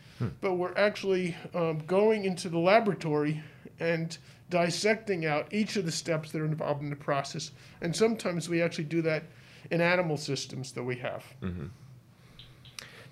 but 0.43 0.55
we're 0.55 0.75
actually 0.76 1.34
um, 1.55 1.79
going 1.87 2.26
into 2.26 2.50
the 2.50 2.58
laboratory 2.58 3.43
and 3.81 4.19
dissecting 4.50 5.25
out 5.25 5.46
each 5.55 5.76
of 5.76 5.87
the 5.87 5.90
steps 5.93 6.31
that 6.31 6.43
are 6.43 6.44
involved 6.44 6.82
in 6.82 6.90
the 6.90 6.96
process. 6.96 7.52
And 7.81 7.96
sometimes 7.96 8.50
we 8.50 8.61
actually 8.61 8.85
do 8.85 9.00
that 9.02 9.25
in 9.70 9.81
animal 9.81 10.19
systems 10.19 10.73
that 10.73 10.82
we 10.85 10.96
have. 10.96 11.25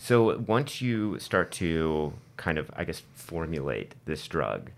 So 0.02 0.38
once 0.38 0.81
you 0.81 1.19
start 1.19 1.52
to 1.52 2.14
kind 2.38 2.56
of, 2.56 2.70
I 2.75 2.85
guess, 2.85 3.02
formulate 3.12 3.94
this 4.06 4.26
drug, 4.26 4.70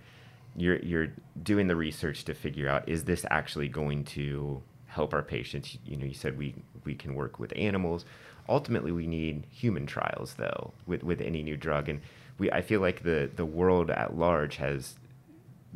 you're 0.56 0.80
you're 0.80 1.12
doing 1.40 1.68
the 1.68 1.76
research 1.76 2.24
to 2.24 2.34
figure 2.34 2.68
out 2.68 2.88
is 2.88 3.04
this 3.04 3.24
actually 3.30 3.68
going 3.68 4.02
to 4.16 4.60
help 4.86 5.14
our 5.14 5.22
patients? 5.22 5.78
You 5.86 5.96
know, 5.96 6.06
you 6.06 6.14
said 6.14 6.36
we 6.36 6.56
we 6.84 6.96
can 6.96 7.14
work 7.14 7.38
with 7.38 7.52
animals. 7.54 8.04
Ultimately, 8.48 8.90
we 8.90 9.06
need 9.06 9.46
human 9.48 9.86
trials 9.86 10.34
though 10.34 10.72
with 10.88 11.04
with 11.04 11.20
any 11.20 11.44
new 11.44 11.56
drug, 11.56 11.88
and 11.88 12.00
we 12.38 12.50
I 12.50 12.60
feel 12.60 12.80
like 12.80 13.04
the 13.04 13.30
the 13.36 13.46
world 13.46 13.90
at 13.92 14.18
large 14.18 14.56
has 14.56 14.96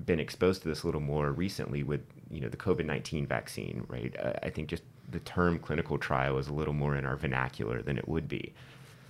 been 0.04 0.18
exposed 0.18 0.62
to 0.62 0.68
this 0.68 0.82
a 0.82 0.86
little 0.86 1.00
more 1.00 1.30
recently 1.30 1.84
with 1.84 2.00
you 2.32 2.40
know 2.40 2.48
the 2.48 2.56
COVID 2.56 2.84
nineteen 2.84 3.28
vaccine, 3.28 3.84
right? 3.86 4.12
Uh, 4.18 4.32
I 4.42 4.50
think 4.50 4.68
just 4.68 4.82
the 5.08 5.20
term 5.20 5.60
clinical 5.60 5.98
trial 5.98 6.36
is 6.36 6.48
a 6.48 6.52
little 6.52 6.74
more 6.74 6.96
in 6.96 7.06
our 7.06 7.14
vernacular 7.14 7.80
than 7.80 7.96
it 7.96 8.08
would 8.08 8.26
be. 8.28 8.52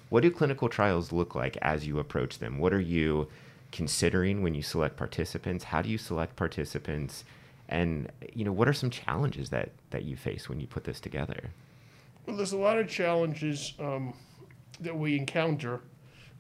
What 0.09 0.23
do 0.23 0.31
clinical 0.31 0.69
trials 0.69 1.13
look 1.13 1.35
like 1.35 1.57
as 1.63 1.87
you 1.87 1.99
approach 1.99 2.39
them? 2.39 2.59
What 2.59 2.73
are 2.73 2.81
you 2.81 3.29
considering 3.73 4.43
when 4.43 4.55
you 4.55 4.63
select 4.63 4.97
participants? 4.97 5.65
How 5.65 5.83
do 5.83 5.89
you 5.89 5.99
select 5.99 6.37
participants? 6.37 7.25
And 7.69 8.11
you 8.33 8.45
know, 8.45 8.53
what 8.53 8.69
are 8.69 8.73
some 8.73 8.91
challenges 8.91 9.51
that 9.51 9.71
that 9.91 10.05
you 10.05 10.17
face 10.17 10.49
when 10.49 10.61
you 10.61 10.67
put 10.67 10.85
this 10.85 11.01
together? 11.01 11.51
Well, 12.27 12.37
there's 12.37 12.53
a 12.53 12.59
lot 12.59 12.79
of 12.79 12.89
challenges 12.89 13.75
um, 13.79 14.15
that 14.81 14.97
we 14.97 15.17
encounter, 15.17 15.81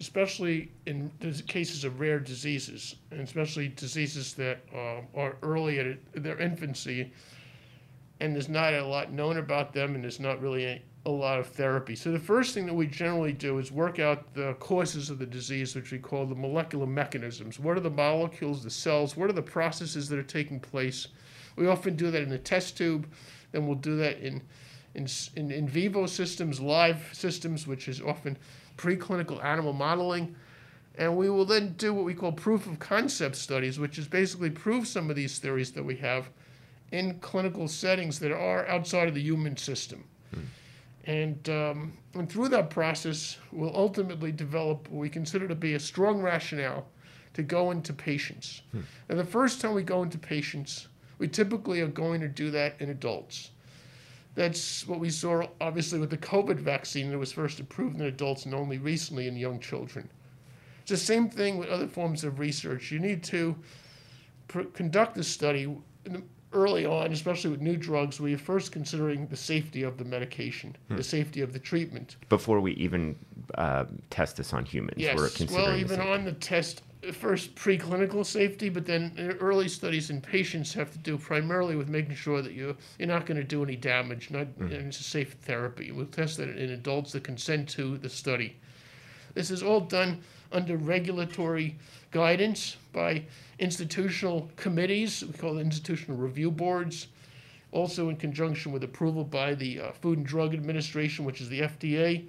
especially 0.00 0.70
in 0.86 1.10
the 1.20 1.42
cases 1.42 1.84
of 1.84 2.00
rare 2.00 2.20
diseases, 2.20 2.96
and 3.10 3.20
especially 3.20 3.68
diseases 3.68 4.34
that 4.34 4.58
uh, 4.74 5.00
are 5.18 5.36
early 5.42 5.78
at 5.78 5.98
their 6.14 6.38
infancy, 6.38 7.12
and 8.20 8.34
there's 8.34 8.48
not 8.48 8.74
a 8.74 8.84
lot 8.84 9.12
known 9.12 9.36
about 9.38 9.72
them, 9.72 9.94
and 9.94 10.02
there's 10.02 10.20
not 10.20 10.40
really 10.40 10.82
a, 11.06 11.10
lot 11.10 11.38
of 11.38 11.46
therapy. 11.46 11.94
So 11.94 12.10
the 12.10 12.18
first 12.18 12.52
thing 12.52 12.66
that 12.66 12.74
we 12.74 12.86
generally 12.86 13.32
do 13.32 13.58
is 13.58 13.72
work 13.72 13.98
out 13.98 14.34
the 14.34 14.54
causes 14.54 15.08
of 15.08 15.18
the 15.18 15.26
disease, 15.26 15.74
which 15.74 15.92
we 15.92 15.98
call 15.98 16.26
the 16.26 16.34
molecular 16.34 16.86
mechanisms. 16.86 17.58
What 17.58 17.76
are 17.76 17.80
the 17.80 17.90
molecules, 17.90 18.62
the 18.62 18.70
cells? 18.70 19.16
What 19.16 19.30
are 19.30 19.34
the 19.34 19.42
processes 19.42 20.08
that 20.08 20.18
are 20.18 20.24
taking 20.24 20.60
place? 20.60 21.08
We 21.56 21.68
often 21.68 21.96
do 21.96 22.10
that 22.10 22.22
in 22.22 22.32
a 22.32 22.38
test 22.38 22.76
tube. 22.76 23.06
Then 23.52 23.66
we'll 23.66 23.76
do 23.76 23.96
that 23.96 24.18
in 24.18 24.42
in, 24.96 25.06
in, 25.36 25.50
in 25.52 25.68
vivo 25.68 26.06
systems, 26.06 26.58
live 26.58 27.10
systems, 27.12 27.66
which 27.66 27.86
is 27.86 28.00
often 28.00 28.36
preclinical 28.78 29.44
animal 29.44 29.74
modeling. 29.74 30.34
And 30.98 31.16
we 31.16 31.28
will 31.28 31.44
then 31.44 31.74
do 31.76 31.92
what 31.92 32.06
we 32.06 32.14
call 32.14 32.32
proof 32.32 32.66
of 32.66 32.78
concept 32.78 33.36
studies, 33.36 33.78
which 33.78 33.98
is 33.98 34.08
basically 34.08 34.48
prove 34.48 34.88
some 34.88 35.10
of 35.10 35.16
these 35.16 35.38
theories 35.38 35.70
that 35.72 35.84
we 35.84 35.96
have 35.96 36.30
in 36.92 37.18
clinical 37.20 37.68
settings 37.68 38.18
that 38.20 38.32
are 38.32 38.66
outside 38.68 39.06
of 39.08 39.14
the 39.14 39.20
human 39.20 39.56
system. 39.58 40.04
Hmm. 40.32 40.40
And, 41.06 41.48
um, 41.48 41.96
and 42.14 42.30
through 42.30 42.48
that 42.48 42.68
process, 42.68 43.38
we'll 43.52 43.76
ultimately 43.76 44.32
develop 44.32 44.88
what 44.88 45.00
we 45.00 45.08
consider 45.08 45.46
to 45.46 45.54
be 45.54 45.74
a 45.74 45.80
strong 45.80 46.20
rationale 46.20 46.86
to 47.34 47.42
go 47.42 47.70
into 47.70 47.92
patients. 47.92 48.62
And 49.08 49.18
the 49.18 49.24
first 49.24 49.60
time 49.60 49.74
we 49.74 49.82
go 49.82 50.02
into 50.02 50.18
patients, 50.18 50.88
we 51.18 51.28
typically 51.28 51.80
are 51.80 51.86
going 51.86 52.20
to 52.22 52.28
do 52.28 52.50
that 52.50 52.80
in 52.80 52.90
adults. 52.90 53.50
That's 54.34 54.86
what 54.86 55.00
we 55.00 55.10
saw, 55.10 55.46
obviously, 55.60 55.98
with 55.98 56.10
the 56.10 56.18
COVID 56.18 56.56
vaccine 56.56 57.10
that 57.10 57.18
was 57.18 57.32
first 57.32 57.60
approved 57.60 58.00
in 58.00 58.06
adults 58.06 58.44
and 58.44 58.54
only 58.54 58.78
recently 58.78 59.28
in 59.28 59.36
young 59.36 59.60
children. 59.60 60.10
It's 60.82 60.90
the 60.90 60.96
same 60.96 61.30
thing 61.30 61.56
with 61.56 61.68
other 61.68 61.88
forms 61.88 62.22
of 62.24 62.38
research. 62.38 62.90
You 62.90 62.98
need 62.98 63.22
to 63.24 63.56
pr- 64.48 64.62
conduct 64.74 65.16
a 65.18 65.24
study 65.24 65.62
in 66.04 66.12
the 66.12 66.22
early 66.56 66.86
on, 66.86 67.12
especially 67.12 67.50
with 67.50 67.60
new 67.60 67.76
drugs, 67.76 68.18
you're 68.18 68.38
first 68.38 68.72
considering 68.72 69.26
the 69.28 69.36
safety 69.36 69.82
of 69.82 69.98
the 69.98 70.04
medication, 70.04 70.74
the 70.88 71.02
safety 71.04 71.42
of 71.42 71.52
the 71.52 71.58
treatment. 71.58 72.16
Before 72.30 72.60
we 72.60 72.72
even 72.72 73.14
uh, 73.56 73.84
test 74.10 74.38
this 74.38 74.52
on 74.54 74.64
humans, 74.64 74.96
we're 74.96 75.28
Yes, 75.28 75.50
well, 75.52 75.76
even 75.76 76.00
on 76.00 76.24
the 76.24 76.32
test, 76.32 76.82
first 77.12 77.54
preclinical 77.54 78.24
safety, 78.24 78.68
but 78.70 78.86
then 78.86 79.36
early 79.40 79.68
studies 79.68 80.08
in 80.10 80.20
patients 80.20 80.72
have 80.72 80.90
to 80.92 80.98
do 80.98 81.18
primarily 81.18 81.76
with 81.76 81.88
making 81.88 82.14
sure 82.16 82.40
that 82.42 82.52
you 82.52 82.76
you're 82.98 83.06
not 83.06 83.26
going 83.26 83.36
to 83.36 83.44
do 83.44 83.62
any 83.62 83.76
damage. 83.76 84.30
Not 84.30 84.46
Mm-hmm. 84.46 84.74
and 84.74 84.86
it's 84.88 85.00
a 85.00 85.02
safe 85.02 85.32
therapy. 85.42 85.92
We'll 85.92 86.06
test 86.06 86.38
that 86.38 86.48
in 86.48 86.70
adults 86.70 87.12
that 87.12 87.24
consent 87.24 87.68
to 87.70 87.98
the 87.98 88.08
study. 88.08 88.56
This 89.34 89.50
is 89.50 89.62
all 89.62 89.80
done 89.80 90.22
under 90.52 90.76
regulatory 90.76 91.76
guidance 92.16 92.78
by 92.94 93.22
institutional 93.58 94.50
committees. 94.56 95.22
We 95.22 95.34
call 95.34 95.58
it 95.58 95.60
institutional 95.60 96.16
review 96.16 96.50
boards. 96.50 97.08
Also, 97.72 98.08
in 98.08 98.16
conjunction 98.16 98.72
with 98.72 98.82
approval 98.84 99.22
by 99.22 99.54
the 99.54 99.80
uh, 99.80 99.92
Food 99.92 100.16
and 100.16 100.26
Drug 100.26 100.54
Administration, 100.54 101.26
which 101.26 101.42
is 101.42 101.50
the 101.50 101.60
FDA, 101.60 102.26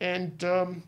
and 0.00 0.42
um, 0.42 0.82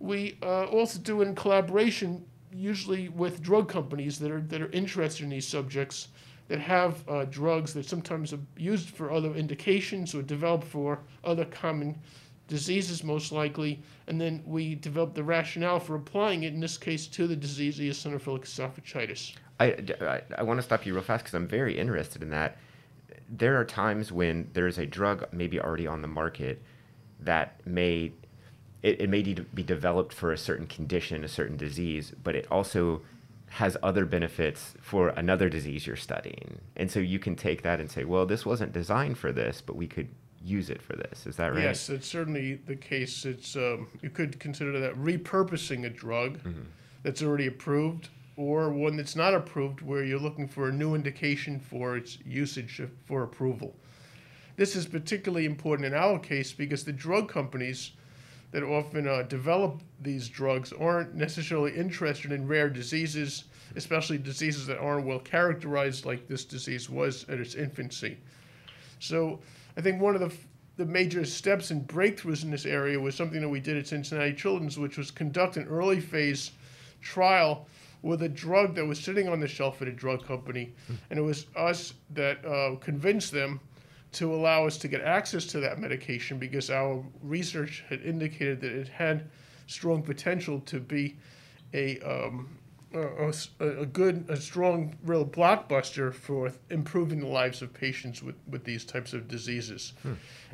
we 0.00 0.36
uh, 0.42 0.64
also 0.64 0.98
do 0.98 1.22
it 1.22 1.28
in 1.28 1.34
collaboration, 1.34 2.22
usually 2.52 3.08
with 3.08 3.40
drug 3.40 3.70
companies 3.70 4.18
that 4.18 4.30
are 4.30 4.42
that 4.42 4.60
are 4.60 4.70
interested 4.72 5.24
in 5.24 5.30
these 5.30 5.48
subjects, 5.48 6.08
that 6.48 6.60
have 6.60 7.08
uh, 7.08 7.24
drugs 7.30 7.72
that 7.72 7.86
sometimes 7.86 8.34
are 8.34 8.44
used 8.58 8.90
for 8.90 9.10
other 9.10 9.34
indications 9.34 10.14
or 10.14 10.20
developed 10.20 10.66
for 10.66 10.98
other 11.24 11.46
common 11.46 11.98
diseases, 12.52 13.02
most 13.02 13.32
likely, 13.32 13.82
and 14.08 14.20
then 14.20 14.42
we 14.44 14.74
develop 14.74 15.14
the 15.14 15.24
rationale 15.24 15.80
for 15.80 15.94
applying 15.94 16.42
it 16.42 16.52
in 16.52 16.60
this 16.60 16.76
case 16.76 17.06
to 17.06 17.26
the 17.26 17.34
disease 17.34 17.78
eosinophilic 17.78 18.42
esophagitis. 18.42 19.32
I, 19.58 20.20
I, 20.36 20.42
want 20.42 20.58
to 20.58 20.62
stop 20.62 20.84
you 20.84 20.92
real 20.92 21.02
fast 21.02 21.24
because 21.24 21.34
I'm 21.34 21.48
very 21.48 21.78
interested 21.78 22.22
in 22.22 22.28
that. 22.28 22.58
There 23.26 23.58
are 23.58 23.64
times 23.64 24.12
when 24.12 24.50
there 24.52 24.66
is 24.66 24.76
a 24.76 24.84
drug 24.84 25.26
maybe 25.32 25.58
already 25.58 25.86
on 25.86 26.02
the 26.02 26.08
market 26.08 26.62
that 27.20 27.58
may 27.66 28.12
it, 28.82 29.00
it 29.00 29.08
may 29.08 29.22
need 29.22 29.36
to 29.36 29.44
be 29.44 29.62
developed 29.62 30.12
for 30.12 30.30
a 30.30 30.36
certain 30.36 30.66
condition, 30.66 31.24
a 31.24 31.28
certain 31.28 31.56
disease, 31.56 32.12
but 32.22 32.34
it 32.34 32.46
also 32.50 33.00
has 33.48 33.78
other 33.82 34.04
benefits 34.04 34.74
for 34.82 35.08
another 35.10 35.48
disease 35.48 35.86
you're 35.86 35.96
studying. 35.96 36.58
And 36.76 36.90
so 36.90 37.00
you 37.00 37.18
can 37.18 37.34
take 37.34 37.62
that 37.62 37.80
and 37.80 37.90
say, 37.90 38.04
well, 38.04 38.26
this 38.26 38.44
wasn't 38.44 38.74
designed 38.74 39.16
for 39.16 39.32
this, 39.32 39.62
but 39.62 39.76
we 39.76 39.86
could 39.86 40.08
use 40.44 40.70
it 40.70 40.82
for 40.82 40.94
this. 40.94 41.26
Is 41.26 41.36
that 41.36 41.52
right? 41.52 41.62
Yes, 41.62 41.88
it's 41.88 42.06
certainly 42.06 42.54
the 42.54 42.76
case. 42.76 43.24
It's 43.24 43.56
um, 43.56 43.88
you 44.02 44.10
could 44.10 44.38
consider 44.40 44.78
that 44.80 44.96
repurposing 44.96 45.86
a 45.86 45.90
drug 45.90 46.40
that's 47.02 47.22
already 47.22 47.46
approved, 47.46 48.08
or 48.36 48.70
one 48.70 48.96
that's 48.96 49.16
not 49.16 49.34
approved, 49.34 49.80
where 49.80 50.04
you're 50.04 50.18
looking 50.18 50.48
for 50.48 50.68
a 50.68 50.72
new 50.72 50.94
indication 50.94 51.60
for 51.60 51.96
its 51.96 52.18
usage 52.24 52.80
for 53.04 53.22
approval. 53.22 53.74
This 54.56 54.76
is 54.76 54.86
particularly 54.86 55.46
important 55.46 55.86
in 55.86 55.94
our 55.94 56.18
case 56.18 56.52
because 56.52 56.84
the 56.84 56.92
drug 56.92 57.28
companies 57.28 57.92
that 58.50 58.62
often 58.62 59.08
uh, 59.08 59.22
develop 59.22 59.80
these 60.00 60.28
drugs 60.28 60.72
aren't 60.74 61.14
necessarily 61.14 61.74
interested 61.74 62.32
in 62.32 62.46
rare 62.46 62.68
diseases, 62.68 63.44
especially 63.76 64.18
diseases 64.18 64.66
that 64.66 64.78
aren't 64.78 65.06
well 65.06 65.18
characterized, 65.18 66.04
like 66.04 66.28
this 66.28 66.44
disease 66.44 66.90
was 66.90 67.24
at 67.30 67.40
its 67.40 67.54
infancy. 67.54 68.18
So 68.98 69.40
I 69.76 69.80
think 69.80 70.00
one 70.00 70.14
of 70.14 70.20
the, 70.20 70.32
the 70.76 70.86
major 70.86 71.24
steps 71.24 71.70
and 71.70 71.86
breakthroughs 71.86 72.42
in 72.42 72.50
this 72.50 72.66
area 72.66 72.98
was 72.98 73.14
something 73.14 73.40
that 73.40 73.48
we 73.48 73.60
did 73.60 73.76
at 73.76 73.86
Cincinnati 73.86 74.34
Children's, 74.34 74.78
which 74.78 74.98
was 74.98 75.10
conduct 75.10 75.56
an 75.56 75.66
early 75.68 76.00
phase 76.00 76.52
trial 77.00 77.66
with 78.02 78.22
a 78.22 78.28
drug 78.28 78.74
that 78.74 78.84
was 78.84 78.98
sitting 78.98 79.28
on 79.28 79.40
the 79.40 79.48
shelf 79.48 79.80
at 79.80 79.88
a 79.88 79.92
drug 79.92 80.26
company. 80.26 80.74
And 81.10 81.18
it 81.18 81.22
was 81.22 81.46
us 81.56 81.94
that 82.10 82.44
uh, 82.44 82.76
convinced 82.76 83.32
them 83.32 83.60
to 84.12 84.34
allow 84.34 84.66
us 84.66 84.76
to 84.78 84.88
get 84.88 85.00
access 85.00 85.46
to 85.46 85.60
that 85.60 85.78
medication 85.78 86.38
because 86.38 86.70
our 86.70 87.02
research 87.22 87.84
had 87.88 88.02
indicated 88.02 88.60
that 88.60 88.72
it 88.72 88.88
had 88.88 89.30
strong 89.66 90.02
potential 90.02 90.60
to 90.60 90.80
be 90.80 91.16
a 91.72 91.98
um, 92.00 92.58
a, 92.94 93.32
a- 93.60 93.86
good, 93.86 94.24
a 94.28 94.36
strong, 94.36 94.96
real 95.04 95.24
blockbuster 95.24 96.12
for 96.12 96.52
improving 96.70 97.20
the 97.20 97.26
lives 97.26 97.62
of 97.62 97.72
patients 97.72 98.22
with, 98.22 98.36
with 98.48 98.64
these 98.64 98.84
types 98.84 99.12
of 99.12 99.28
diseases. 99.28 99.92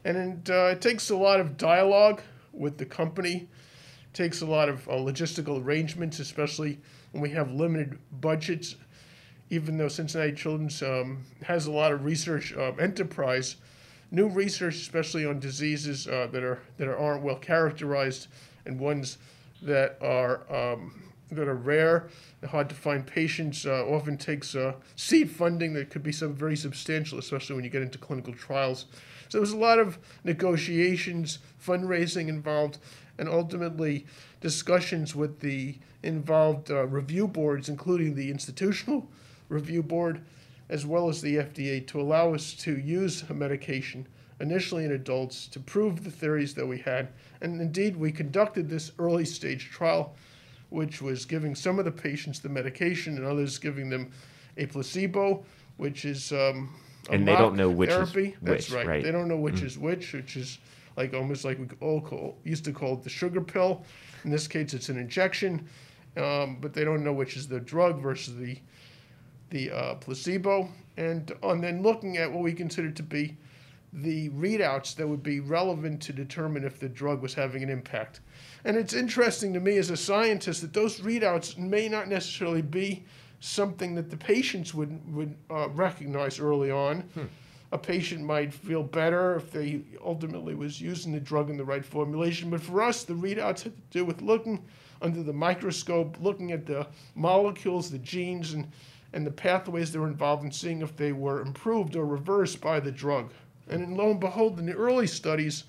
And 0.04 0.16
it, 0.16 0.50
uh, 0.50 0.66
it 0.72 0.80
takes 0.80 1.10
a 1.10 1.16
lot 1.16 1.40
of 1.40 1.56
dialogue 1.56 2.22
with 2.52 2.78
the 2.78 2.86
company, 2.86 3.48
takes 4.12 4.40
a 4.40 4.46
lot 4.46 4.68
of 4.68 4.88
uh, 4.88 4.92
logistical 4.92 5.62
arrangements, 5.62 6.18
especially 6.20 6.80
when 7.12 7.22
we 7.22 7.30
have 7.30 7.50
limited 7.50 7.98
budgets. 8.20 8.76
Even 9.50 9.78
though 9.78 9.88
Cincinnati 9.88 10.32
Children's 10.32 10.82
um, 10.82 11.24
has 11.42 11.66
a 11.66 11.72
lot 11.72 11.90
of 11.92 12.04
research 12.04 12.54
um, 12.54 12.78
enterprise, 12.78 13.56
new 14.10 14.28
research, 14.28 14.74
especially 14.76 15.24
on 15.24 15.40
diseases 15.40 16.06
uh, 16.06 16.28
that 16.32 16.42
are 16.42 16.60
that 16.76 16.86
aren't 16.88 17.22
well 17.22 17.36
characterized 17.36 18.26
and 18.66 18.78
ones 18.78 19.16
that 19.62 19.96
are 20.02 20.42
um, 20.54 21.02
that 21.30 21.48
are 21.48 21.54
rare, 21.54 22.08
hard 22.46 22.68
to 22.68 22.74
find 22.74 23.06
patients, 23.06 23.66
uh, 23.66 23.84
often 23.86 24.16
takes 24.16 24.54
uh, 24.54 24.74
seed 24.96 25.30
funding 25.30 25.74
that 25.74 25.90
could 25.90 26.02
be 26.02 26.12
some 26.12 26.34
very 26.34 26.56
substantial, 26.56 27.18
especially 27.18 27.54
when 27.56 27.64
you 27.64 27.70
get 27.70 27.82
into 27.82 27.98
clinical 27.98 28.32
trials. 28.32 28.86
So 29.28 29.38
there 29.38 29.42
was 29.42 29.52
a 29.52 29.56
lot 29.56 29.78
of 29.78 29.98
negotiations, 30.24 31.38
fundraising 31.64 32.28
involved, 32.28 32.78
and 33.18 33.28
ultimately 33.28 34.06
discussions 34.40 35.14
with 35.14 35.40
the 35.40 35.76
involved 36.02 36.70
uh, 36.70 36.86
review 36.86 37.28
boards, 37.28 37.68
including 37.68 38.14
the 38.14 38.30
institutional 38.30 39.08
review 39.48 39.82
board, 39.82 40.24
as 40.68 40.86
well 40.86 41.08
as 41.08 41.20
the 41.20 41.36
FDA, 41.36 41.86
to 41.88 42.00
allow 42.00 42.34
us 42.34 42.54
to 42.54 42.78
use 42.78 43.24
a 43.28 43.34
medication 43.34 44.06
initially 44.40 44.84
in 44.84 44.92
adults 44.92 45.46
to 45.48 45.60
prove 45.60 46.04
the 46.04 46.10
theories 46.10 46.54
that 46.54 46.66
we 46.66 46.78
had. 46.78 47.08
And 47.40 47.60
indeed, 47.60 47.96
we 47.96 48.12
conducted 48.12 48.68
this 48.68 48.92
early 48.98 49.24
stage 49.24 49.70
trial, 49.70 50.14
which 50.70 51.00
was 51.00 51.24
giving 51.24 51.54
some 51.54 51.78
of 51.78 51.84
the 51.84 51.90
patients 51.90 52.40
the 52.40 52.48
medication 52.48 53.16
and 53.16 53.24
others 53.24 53.58
giving 53.58 53.88
them 53.88 54.10
a 54.56 54.66
placebo, 54.66 55.44
which 55.76 56.04
is 56.04 56.32
um, 56.32 56.74
a 57.08 57.12
And 57.12 57.26
they 57.26 57.36
don't 57.36 57.56
know 57.56 57.70
which 57.70 57.90
is 57.90 57.96
therapy. 57.96 58.36
That's 58.42 58.68
which, 58.68 58.76
right. 58.76 58.86
right. 58.86 59.02
They 59.02 59.12
don't 59.12 59.28
know 59.28 59.36
which 59.36 59.62
is 59.62 59.78
which, 59.78 60.12
which 60.12 60.36
is 60.36 60.58
like 60.96 61.14
almost 61.14 61.44
like 61.44 61.58
we 61.58 61.66
all 61.80 62.00
call, 62.00 62.38
used 62.44 62.64
to 62.64 62.72
call 62.72 62.94
it 62.94 63.02
the 63.02 63.10
sugar 63.10 63.40
pill. 63.40 63.84
In 64.24 64.30
this 64.30 64.48
case, 64.48 64.74
it's 64.74 64.88
an 64.88 64.98
injection, 64.98 65.68
um, 66.16 66.58
but 66.60 66.74
they 66.74 66.84
don't 66.84 67.04
know 67.04 67.12
which 67.12 67.36
is 67.36 67.46
the 67.48 67.60
drug 67.60 68.00
versus 68.00 68.36
the 68.36 68.58
the 69.50 69.70
uh, 69.70 69.94
placebo, 69.94 70.68
and 70.98 71.32
and 71.42 71.64
then 71.64 71.82
looking 71.82 72.18
at 72.18 72.30
what 72.30 72.42
we 72.42 72.52
consider 72.52 72.90
to 72.90 73.02
be 73.02 73.36
the 73.92 74.28
readouts 74.30 74.94
that 74.96 75.08
would 75.08 75.22
be 75.22 75.40
relevant 75.40 76.00
to 76.02 76.12
determine 76.12 76.64
if 76.64 76.78
the 76.78 76.88
drug 76.88 77.22
was 77.22 77.34
having 77.34 77.62
an 77.62 77.70
impact. 77.70 78.20
And 78.64 78.76
it's 78.76 78.92
interesting 78.92 79.52
to 79.54 79.60
me 79.60 79.78
as 79.78 79.90
a 79.90 79.96
scientist 79.96 80.60
that 80.60 80.72
those 80.72 81.00
readouts 81.00 81.56
may 81.56 81.88
not 81.88 82.08
necessarily 82.08 82.62
be 82.62 83.04
something 83.40 83.94
that 83.94 84.10
the 84.10 84.16
patients 84.16 84.74
would 84.74 85.14
would 85.14 85.34
uh, 85.50 85.68
recognize 85.70 86.38
early 86.40 86.70
on. 86.70 87.04
A 87.70 87.78
patient 87.78 88.22
might 88.22 88.52
feel 88.52 88.82
better 88.82 89.36
if 89.36 89.50
they 89.50 89.82
ultimately 90.02 90.54
was 90.54 90.80
using 90.80 91.12
the 91.12 91.20
drug 91.20 91.50
in 91.50 91.56
the 91.58 91.64
right 91.64 91.84
formulation. 91.84 92.48
But 92.48 92.62
for 92.62 92.82
us, 92.82 93.04
the 93.04 93.12
readouts 93.12 93.62
had 93.62 93.74
to 93.76 93.82
do 93.90 94.04
with 94.06 94.22
looking 94.22 94.64
under 95.02 95.22
the 95.22 95.34
microscope, 95.34 96.16
looking 96.20 96.50
at 96.52 96.66
the 96.66 96.86
molecules, 97.14 97.90
the 97.90 97.98
genes, 97.98 98.54
and, 98.54 98.72
and 99.12 99.26
the 99.26 99.30
pathways 99.30 99.92
that 99.92 100.00
were 100.00 100.08
involved 100.08 100.44
in 100.44 100.50
seeing 100.50 100.80
if 100.80 100.96
they 100.96 101.12
were 101.12 101.42
improved 101.42 101.94
or 101.94 102.06
reversed 102.06 102.60
by 102.60 102.80
the 102.80 102.90
drug. 102.90 103.30
And 103.70 103.96
lo 103.96 104.10
and 104.10 104.20
behold, 104.20 104.58
in 104.58 104.66
the 104.66 104.74
early 104.74 105.06
studies, 105.06 105.64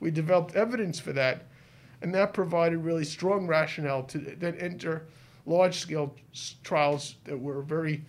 we 0.00 0.10
developed 0.10 0.54
evidence 0.54 0.98
for 0.98 1.12
that, 1.12 1.44
and 2.02 2.14
that 2.14 2.32
provided 2.32 2.78
really 2.78 3.04
strong 3.04 3.46
rationale 3.46 4.02
to 4.04 4.18
then 4.18 4.54
enter 4.56 5.06
large-scale 5.46 6.14
trials 6.62 7.16
that 7.24 7.38
were 7.38 7.62
very 7.62 8.04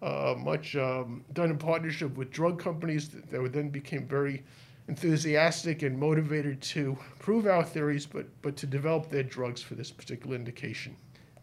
uh, 0.00 0.34
much 0.38 0.74
um, 0.76 1.24
done 1.32 1.50
in 1.50 1.58
partnership 1.58 2.16
with 2.16 2.30
drug 2.30 2.58
companies 2.58 3.08
that, 3.08 3.30
that 3.30 3.52
then 3.52 3.68
became 3.68 4.06
very 4.06 4.42
enthusiastic 4.88 5.82
and 5.82 5.98
motivated 5.98 6.60
to 6.62 6.96
prove 7.18 7.46
our 7.46 7.62
theories, 7.64 8.06
but 8.06 8.26
but 8.42 8.56
to 8.56 8.66
develop 8.66 9.10
their 9.10 9.22
drugs 9.22 9.60
for 9.60 9.74
this 9.74 9.90
particular 9.90 10.34
indication. 10.34 10.96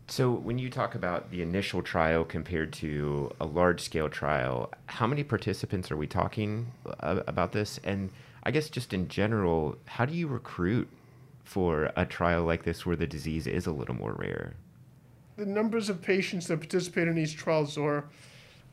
So 0.08 0.32
when 0.32 0.60
you 0.60 0.70
talk 0.70 0.94
about 0.94 1.32
the 1.32 1.42
initial 1.42 1.82
trial 1.82 2.24
compared 2.24 2.72
to 2.74 3.34
a 3.40 3.46
large 3.46 3.82
scale 3.82 4.08
trial, 4.08 4.72
how 4.86 5.08
many 5.08 5.24
participants 5.24 5.92
are 5.92 5.98
we 5.98 6.06
talking 6.06 6.72
about 7.00 7.52
this? 7.52 7.80
And 7.84 8.12
I 8.44 8.52
guess 8.52 8.70
just 8.70 8.94
in 8.94 9.08
general, 9.08 9.78
how 9.86 10.06
do 10.06 10.14
you 10.14 10.28
recruit 10.28 10.88
for 11.44 11.92
a 11.96 12.06
trial 12.06 12.44
like 12.44 12.64
this 12.64 12.86
where 12.86 12.96
the 12.96 13.08
disease 13.08 13.48
is 13.48 13.66
a 13.66 13.72
little 13.72 13.96
more 13.96 14.14
rare? 14.14 14.54
The 15.38 15.46
numbers 15.48 15.90
of 15.90 16.02
patients 16.02 16.48
that 16.48 16.60
participate 16.60 17.08
in 17.08 17.16
these 17.16 17.34
trials 17.34 17.76
are 17.78 18.06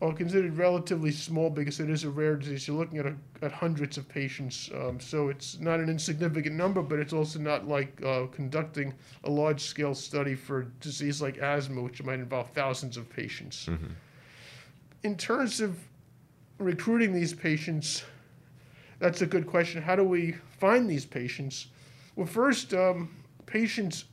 are 0.02 0.12
considered 0.12 0.58
relatively 0.58 1.12
small 1.12 1.48
because 1.48 1.78
it 1.78 1.88
is 1.88 2.02
a 2.02 2.10
rare 2.10 2.34
disease. 2.34 2.66
You're 2.66 2.76
looking 2.76 2.98
at 2.98 3.06
a, 3.06 3.14
at 3.40 3.52
hundreds 3.52 3.96
of 3.96 4.08
patients, 4.08 4.68
um, 4.74 4.98
so 4.98 5.28
it's 5.28 5.60
not 5.60 5.78
an 5.78 5.88
insignificant 5.88 6.56
number, 6.56 6.82
but 6.82 6.98
it's 6.98 7.12
also 7.12 7.38
not 7.38 7.68
like 7.68 8.02
uh, 8.04 8.26
conducting 8.26 8.94
a 9.22 9.30
large 9.30 9.60
scale 9.60 9.94
study 9.94 10.34
for 10.34 10.62
a 10.62 10.64
disease 10.80 11.22
like 11.22 11.38
asthma, 11.38 11.80
which 11.80 12.02
might 12.02 12.18
involve 12.18 12.50
thousands 12.50 12.96
of 12.96 13.08
patients. 13.08 13.68
In 15.04 15.16
terms 15.16 15.60
of 15.60 15.78
recruiting 16.58 17.12
these 17.12 17.32
patients, 17.32 18.02
that's 18.98 19.22
a 19.22 19.26
good 19.26 19.46
question. 19.46 19.82
How 19.82 19.94
do 19.94 20.04
we 20.04 20.32
find 20.58 20.90
these 20.90 21.06
patients? 21.06 21.68
Well, 22.16 22.26
first, 22.26 22.74
um, 22.74 23.08
patients 23.46 24.04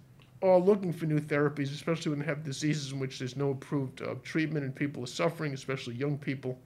are 0.41 0.57
looking 0.57 0.93
for 0.93 1.05
new 1.05 1.19
therapies, 1.19 1.73
especially 1.73 2.11
when 2.11 2.19
they 2.19 2.25
have 2.25 2.43
diseases 2.43 2.91
in 2.91 2.99
which 2.99 3.19
there's 3.19 3.35
no 3.35 3.51
approved 3.51 4.01
uh, 4.01 4.15
treatment 4.23 4.63
and 4.63 4.73
people 4.73 5.03
are 5.03 5.07
suffering, 5.07 5.53
especially 5.53 5.95
young 5.95 6.17
people. 6.17 6.57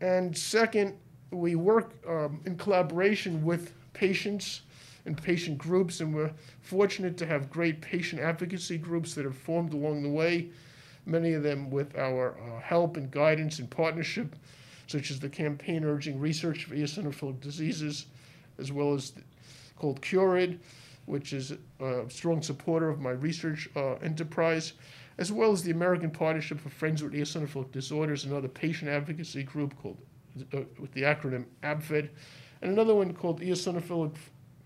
And 0.00 0.36
second, 0.36 0.94
we 1.30 1.54
work 1.54 1.92
um, 2.08 2.40
in 2.44 2.56
collaboration 2.56 3.44
with 3.44 3.72
patients 3.92 4.62
and 5.06 5.20
patient 5.20 5.56
groups, 5.56 6.00
and 6.00 6.14
we're 6.14 6.32
fortunate 6.60 7.16
to 7.16 7.26
have 7.26 7.48
great 7.48 7.80
patient 7.80 8.20
advocacy 8.20 8.76
groups 8.76 9.14
that 9.14 9.24
have 9.24 9.36
formed 9.36 9.72
along 9.72 10.02
the 10.02 10.08
way, 10.08 10.48
many 11.06 11.32
of 11.32 11.44
them 11.44 11.70
with 11.70 11.96
our 11.96 12.36
uh, 12.40 12.60
help 12.60 12.96
and 12.96 13.10
guidance 13.12 13.60
and 13.60 13.70
partnership, 13.70 14.34
such 14.88 15.12
as 15.12 15.20
the 15.20 15.28
campaign 15.28 15.84
urging 15.84 16.18
research 16.18 16.64
for 16.64 16.74
eosinophilic 16.74 17.40
diseases, 17.40 18.06
as 18.58 18.72
well 18.72 18.94
as 18.94 19.10
the, 19.12 19.22
called 19.78 20.02
CURED, 20.02 20.58
which 21.06 21.32
is 21.32 21.52
a 21.80 22.04
strong 22.08 22.42
supporter 22.42 22.88
of 22.88 23.00
my 23.00 23.10
research 23.10 23.68
uh, 23.76 23.94
enterprise, 23.94 24.74
as 25.18 25.32
well 25.32 25.52
as 25.52 25.62
the 25.62 25.70
American 25.70 26.10
Partnership 26.10 26.60
for 26.60 26.68
Friends 26.68 27.02
with 27.02 27.12
Eosinophilic 27.12 27.72
Disorders, 27.72 28.24
another 28.24 28.48
patient 28.48 28.90
advocacy 28.90 29.42
group 29.42 29.74
called 29.80 29.96
uh, 30.52 30.60
with 30.78 30.92
the 30.92 31.02
acronym 31.02 31.44
APFED, 31.62 32.10
and 32.60 32.72
another 32.72 32.94
one 32.94 33.14
called 33.14 33.40
Eosinophilic 33.40 34.14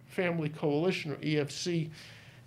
Family 0.06 0.48
Coalition, 0.48 1.12
or 1.12 1.16
EFC. 1.16 1.90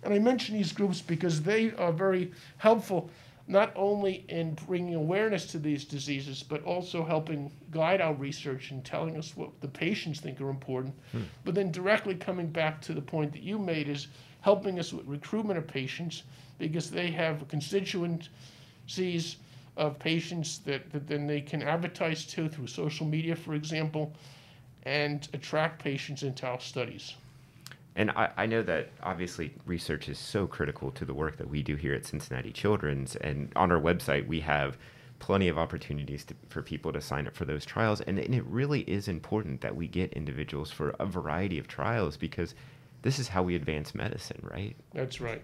And 0.02 0.12
I 0.12 0.18
mention 0.18 0.56
these 0.56 0.72
groups 0.72 1.00
because 1.00 1.42
they 1.42 1.72
are 1.72 1.92
very 1.92 2.32
helpful 2.58 3.10
not 3.46 3.72
only 3.76 4.24
in 4.28 4.54
bringing 4.66 4.94
awareness 4.94 5.46
to 5.46 5.58
these 5.58 5.84
diseases, 5.84 6.42
but 6.42 6.62
also 6.64 7.04
helping 7.04 7.52
guide 7.70 8.00
our 8.00 8.14
research 8.14 8.70
and 8.70 8.84
telling 8.84 9.16
us 9.18 9.36
what 9.36 9.50
the 9.60 9.68
patients 9.68 10.20
think 10.20 10.40
are 10.40 10.48
important. 10.48 10.94
Hmm. 11.12 11.22
But 11.44 11.54
then 11.54 11.70
directly 11.70 12.14
coming 12.14 12.46
back 12.46 12.80
to 12.82 12.94
the 12.94 13.02
point 13.02 13.32
that 13.32 13.42
you 13.42 13.58
made 13.58 13.88
is 13.88 14.08
helping 14.40 14.78
us 14.78 14.92
with 14.92 15.06
recruitment 15.06 15.58
of 15.58 15.66
patients 15.66 16.22
because 16.58 16.90
they 16.90 17.10
have 17.10 17.46
constituencies 17.48 19.36
of 19.76 19.98
patients 19.98 20.58
that, 20.58 20.90
that 20.92 21.06
then 21.06 21.26
they 21.26 21.40
can 21.40 21.62
advertise 21.62 22.24
to 22.26 22.48
through 22.48 22.66
social 22.66 23.06
media, 23.06 23.34
for 23.34 23.54
example, 23.54 24.14
and 24.84 25.28
attract 25.32 25.82
patients 25.82 26.22
into 26.22 26.46
our 26.46 26.60
studies. 26.60 27.14
And 27.96 28.10
I, 28.10 28.30
I, 28.36 28.46
know 28.46 28.62
that 28.62 28.90
obviously 29.02 29.54
research 29.66 30.08
is 30.08 30.18
so 30.18 30.46
critical 30.46 30.90
to 30.92 31.04
the 31.04 31.14
work 31.14 31.36
that 31.36 31.48
we 31.48 31.62
do 31.62 31.76
here 31.76 31.94
at 31.94 32.04
Cincinnati 32.04 32.50
Children's. 32.50 33.14
And 33.16 33.52
on 33.54 33.70
our 33.70 33.80
website, 33.80 34.26
we 34.26 34.40
have 34.40 34.76
plenty 35.20 35.48
of 35.48 35.58
opportunities 35.58 36.24
to, 36.24 36.34
for 36.48 36.60
people 36.60 36.92
to 36.92 37.00
sign 37.00 37.26
up 37.26 37.36
for 37.36 37.44
those 37.44 37.64
trials. 37.64 38.00
And, 38.00 38.18
and 38.18 38.34
it 38.34 38.44
really 38.46 38.80
is 38.80 39.06
important 39.06 39.60
that 39.60 39.76
we 39.76 39.86
get 39.86 40.12
individuals 40.12 40.72
for 40.72 40.90
a 40.98 41.06
variety 41.06 41.58
of 41.58 41.68
trials 41.68 42.16
because 42.16 42.54
this 43.02 43.18
is 43.18 43.28
how 43.28 43.42
we 43.42 43.54
advance 43.54 43.94
medicine, 43.94 44.40
right? 44.42 44.74
That's 44.92 45.20
right. 45.20 45.42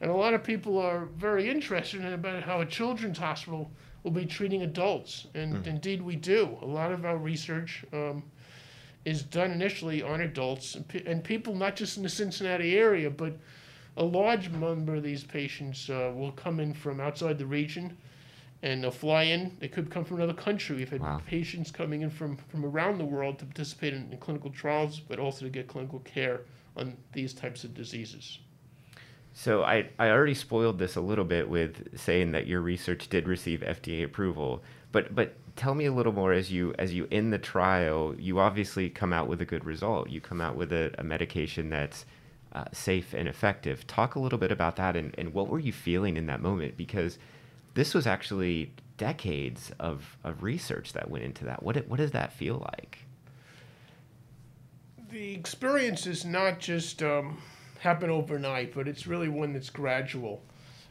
And 0.00 0.10
a 0.10 0.14
lot 0.14 0.34
of 0.34 0.44
people 0.44 0.78
are 0.78 1.06
very 1.16 1.50
interested 1.50 2.00
in 2.00 2.12
about 2.12 2.44
how 2.44 2.60
a 2.60 2.66
children's 2.66 3.18
hospital 3.18 3.72
will 4.04 4.12
be 4.12 4.24
treating 4.24 4.62
adults. 4.62 5.26
And 5.34 5.56
mm. 5.56 5.66
indeed, 5.66 6.00
we 6.00 6.14
do. 6.14 6.56
A 6.62 6.66
lot 6.66 6.92
of 6.92 7.04
our 7.04 7.18
research. 7.18 7.84
Um, 7.92 8.22
is 9.04 9.22
done 9.22 9.50
initially 9.50 10.02
on 10.02 10.20
adults 10.20 10.74
and, 10.74 10.84
and, 11.06 11.24
people 11.24 11.54
not 11.54 11.76
just 11.76 11.96
in 11.96 12.02
the 12.02 12.08
Cincinnati 12.08 12.76
area, 12.76 13.08
but 13.10 13.32
a 13.96 14.04
large 14.04 14.50
number 14.50 14.96
of 14.96 15.02
these 15.02 15.24
patients 15.24 15.88
uh, 15.88 16.12
will 16.14 16.32
come 16.32 16.60
in 16.60 16.74
from 16.74 17.00
outside 17.00 17.38
the 17.38 17.46
region 17.46 17.96
and 18.62 18.82
they'll 18.82 18.90
fly 18.90 19.24
in. 19.24 19.56
They 19.60 19.68
could 19.68 19.90
come 19.90 20.04
from 20.04 20.18
another 20.18 20.34
country. 20.34 20.76
We've 20.76 20.90
had 20.90 21.00
wow. 21.00 21.20
patients 21.26 21.70
coming 21.70 22.02
in 22.02 22.10
from, 22.10 22.36
from 22.36 22.64
around 22.64 22.98
the 22.98 23.04
world 23.04 23.38
to 23.38 23.44
participate 23.44 23.94
in, 23.94 24.10
in 24.12 24.18
clinical 24.18 24.50
trials, 24.50 25.00
but 25.00 25.18
also 25.18 25.44
to 25.44 25.50
get 25.50 25.68
clinical 25.68 26.00
care 26.00 26.40
on 26.76 26.96
these 27.12 27.32
types 27.32 27.64
of 27.64 27.74
diseases. 27.74 28.38
So 29.32 29.62
I, 29.62 29.88
I 29.98 30.08
already 30.08 30.34
spoiled 30.34 30.78
this 30.78 30.96
a 30.96 31.00
little 31.00 31.24
bit 31.24 31.48
with 31.48 31.96
saying 31.98 32.32
that 32.32 32.46
your 32.46 32.60
research 32.60 33.08
did 33.08 33.28
receive 33.28 33.60
FDA 33.60 34.04
approval, 34.04 34.62
but 34.90 35.14
but 35.14 35.36
tell 35.58 35.74
me 35.74 35.84
a 35.84 35.92
little 35.92 36.12
more 36.12 36.32
as 36.32 36.50
you 36.50 36.72
as 36.78 36.94
you 36.94 37.06
in 37.10 37.30
the 37.30 37.38
trial. 37.38 38.14
You 38.18 38.38
obviously 38.38 38.88
come 38.88 39.12
out 39.12 39.28
with 39.28 39.42
a 39.42 39.44
good 39.44 39.64
result. 39.64 40.08
You 40.08 40.20
come 40.20 40.40
out 40.40 40.56
with 40.56 40.72
a, 40.72 40.94
a 40.98 41.02
medication 41.02 41.68
that's 41.68 42.06
uh, 42.52 42.64
safe 42.72 43.12
and 43.12 43.28
effective. 43.28 43.86
Talk 43.86 44.14
a 44.14 44.20
little 44.20 44.38
bit 44.38 44.52
about 44.52 44.76
that 44.76 44.96
and, 44.96 45.14
and 45.18 45.34
what 45.34 45.48
were 45.48 45.58
you 45.58 45.72
feeling 45.72 46.16
in 46.16 46.26
that 46.26 46.40
moment? 46.40 46.76
Because 46.76 47.18
this 47.74 47.92
was 47.92 48.06
actually 48.06 48.72
decades 48.96 49.70
of, 49.78 50.16
of 50.24 50.42
research 50.42 50.92
that 50.94 51.10
went 51.10 51.24
into 51.24 51.44
that. 51.44 51.62
What, 51.62 51.76
what 51.88 51.98
does 51.98 52.12
that 52.12 52.32
feel 52.32 52.66
like? 52.72 53.04
The 55.10 55.34
experience 55.34 56.06
is 56.06 56.24
not 56.24 56.58
just 56.58 57.02
um, 57.02 57.38
happen 57.80 58.10
overnight 58.10 58.74
but 58.74 58.88
it's 58.88 59.06
really 59.06 59.28
one 59.28 59.52
that's 59.52 59.70
gradual. 59.70 60.42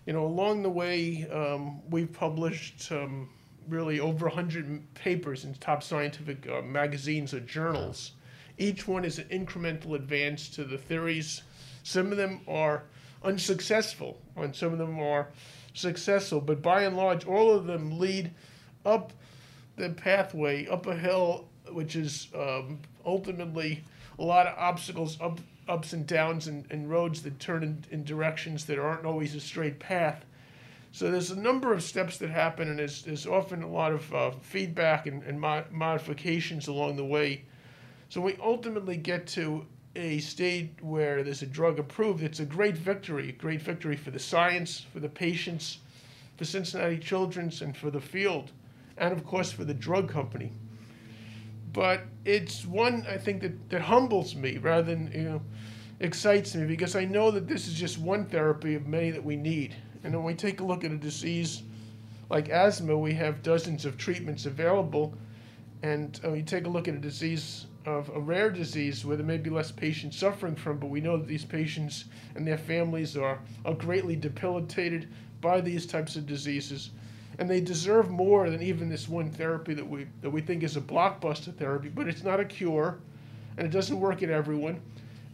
You 0.05 0.13
know 0.13 0.25
along 0.25 0.63
the 0.63 0.69
way 0.69 1.27
um, 1.29 1.81
we've 1.89 2.11
published 2.11 2.91
um, 2.91 3.29
really 3.67 3.99
over 3.99 4.27
100 4.27 4.93
papers 4.93 5.43
in 5.43 5.53
top 5.55 5.83
scientific 5.83 6.47
uh, 6.49 6.61
magazines 6.61 7.33
or 7.33 7.39
journals. 7.39 8.11
Each 8.57 8.87
one 8.87 9.05
is 9.05 9.19
an 9.19 9.27
incremental 9.29 9.95
advance 9.95 10.49
to 10.49 10.63
the 10.63 10.77
theories. 10.77 11.43
Some 11.83 12.11
of 12.11 12.17
them 12.17 12.41
are 12.47 12.83
unsuccessful, 13.23 14.19
and 14.35 14.55
some 14.55 14.71
of 14.71 14.79
them 14.79 14.99
are 14.99 15.27
successful, 15.73 16.41
but 16.41 16.61
by 16.61 16.83
and 16.83 16.97
large, 16.97 17.25
all 17.25 17.53
of 17.53 17.65
them 17.65 17.99
lead 17.99 18.31
up 18.85 19.13
the 19.75 19.89
pathway, 19.89 20.67
up 20.67 20.87
a 20.87 20.95
hill, 20.95 21.47
which 21.71 21.95
is 21.95 22.27
um, 22.35 22.79
ultimately 23.05 23.83
a 24.17 24.23
lot 24.23 24.47
of 24.47 24.57
obstacles, 24.57 25.19
up, 25.21 25.39
ups 25.67 25.93
and 25.93 26.07
downs, 26.07 26.47
and, 26.47 26.65
and 26.71 26.89
roads 26.89 27.21
that 27.21 27.39
turn 27.39 27.63
in, 27.63 27.85
in 27.91 28.03
directions 28.03 28.65
that 28.65 28.79
aren't 28.79 29.05
always 29.05 29.35
a 29.35 29.39
straight 29.39 29.79
path. 29.79 30.25
So 30.97 31.11
there's 31.11 31.29
a 31.29 31.39
number 31.39 31.73
of 31.73 31.83
steps 31.83 32.17
that 32.17 32.31
happen, 32.31 32.69
and 32.69 32.79
there's, 32.79 33.03
there's 33.03 33.27
often 33.27 33.61
a 33.61 33.69
lot 33.69 33.91
of 33.91 34.11
uh, 34.15 34.31
feedback 34.31 35.05
and, 35.05 35.21
and 35.21 35.39
mo- 35.39 35.63
modifications 35.69 36.67
along 36.67 36.95
the 36.95 37.05
way. 37.05 37.45
So 38.09 38.19
we 38.19 38.35
ultimately 38.41 38.97
get 38.97 39.27
to 39.27 39.67
a 39.95 40.17
state 40.17 40.73
where 40.81 41.21
there's 41.21 41.43
a 41.43 41.45
drug 41.45 41.77
approved. 41.77 42.23
It's 42.23 42.39
a 42.39 42.45
great 42.45 42.75
victory, 42.75 43.29
a 43.29 43.31
great 43.33 43.61
victory 43.61 43.95
for 43.95 44.09
the 44.09 44.17
science, 44.17 44.87
for 44.91 44.99
the 44.99 45.07
patients, 45.07 45.77
for 46.35 46.45
Cincinnati 46.45 46.97
Children's, 46.97 47.61
and 47.61 47.77
for 47.77 47.91
the 47.91 48.01
field, 48.01 48.51
and 48.97 49.13
of 49.13 49.23
course 49.23 49.51
for 49.51 49.65
the 49.65 49.75
drug 49.75 50.09
company. 50.09 50.51
But 51.73 52.05
it's 52.25 52.65
one 52.65 53.05
I 53.07 53.19
think 53.19 53.43
that, 53.43 53.69
that 53.69 53.81
humbles 53.81 54.33
me 54.33 54.57
rather 54.57 54.95
than 54.95 55.11
you 55.13 55.29
know 55.29 55.41
excites 55.99 56.55
me 56.55 56.65
because 56.65 56.95
I 56.95 57.05
know 57.05 57.29
that 57.29 57.47
this 57.47 57.67
is 57.67 57.75
just 57.75 57.99
one 57.99 58.25
therapy 58.25 58.73
of 58.73 58.87
many 58.87 59.11
that 59.11 59.23
we 59.23 59.35
need. 59.35 59.75
And 60.03 60.13
when 60.15 60.23
we 60.23 60.33
take 60.33 60.59
a 60.59 60.63
look 60.63 60.83
at 60.83 60.91
a 60.91 60.97
disease 60.97 61.63
like 62.29 62.49
asthma, 62.49 62.97
we 62.97 63.13
have 63.13 63.43
dozens 63.43 63.85
of 63.85 63.97
treatments 63.97 64.45
available. 64.45 65.13
And 65.83 66.19
uh, 66.25 66.31
we 66.31 66.41
take 66.41 66.65
a 66.65 66.69
look 66.69 66.87
at 66.87 66.93
a 66.93 66.99
disease 66.99 67.65
of 67.85 68.09
a 68.09 68.19
rare 68.19 68.49
disease 68.49 69.05
where 69.05 69.15
there 69.15 69.25
may 69.25 69.37
be 69.37 69.49
less 69.49 69.71
patients 69.71 70.17
suffering 70.17 70.55
from, 70.55 70.77
but 70.77 70.89
we 70.89 70.99
know 70.99 71.17
that 71.17 71.27
these 71.27 71.45
patients 71.45 72.05
and 72.35 72.45
their 72.45 72.57
families 72.57 73.15
are, 73.15 73.39
are 73.63 73.73
greatly 73.73 74.15
debilitated 74.15 75.07
by 75.39 75.61
these 75.61 75.85
types 75.85 76.15
of 76.15 76.25
diseases. 76.25 76.89
And 77.39 77.49
they 77.49 77.61
deserve 77.61 78.09
more 78.09 78.49
than 78.49 78.61
even 78.61 78.89
this 78.89 79.07
one 79.07 79.29
therapy 79.29 79.73
that 79.75 79.87
we, 79.87 80.07
that 80.21 80.29
we 80.29 80.41
think 80.41 80.63
is 80.63 80.75
a 80.75 80.81
blockbuster 80.81 81.55
therapy, 81.55 81.89
but 81.89 82.07
it's 82.07 82.23
not 82.23 82.39
a 82.39 82.45
cure 82.45 82.97
and 83.57 83.65
it 83.65 83.71
doesn't 83.71 83.99
work 83.99 84.21
in 84.21 84.29
everyone 84.29 84.81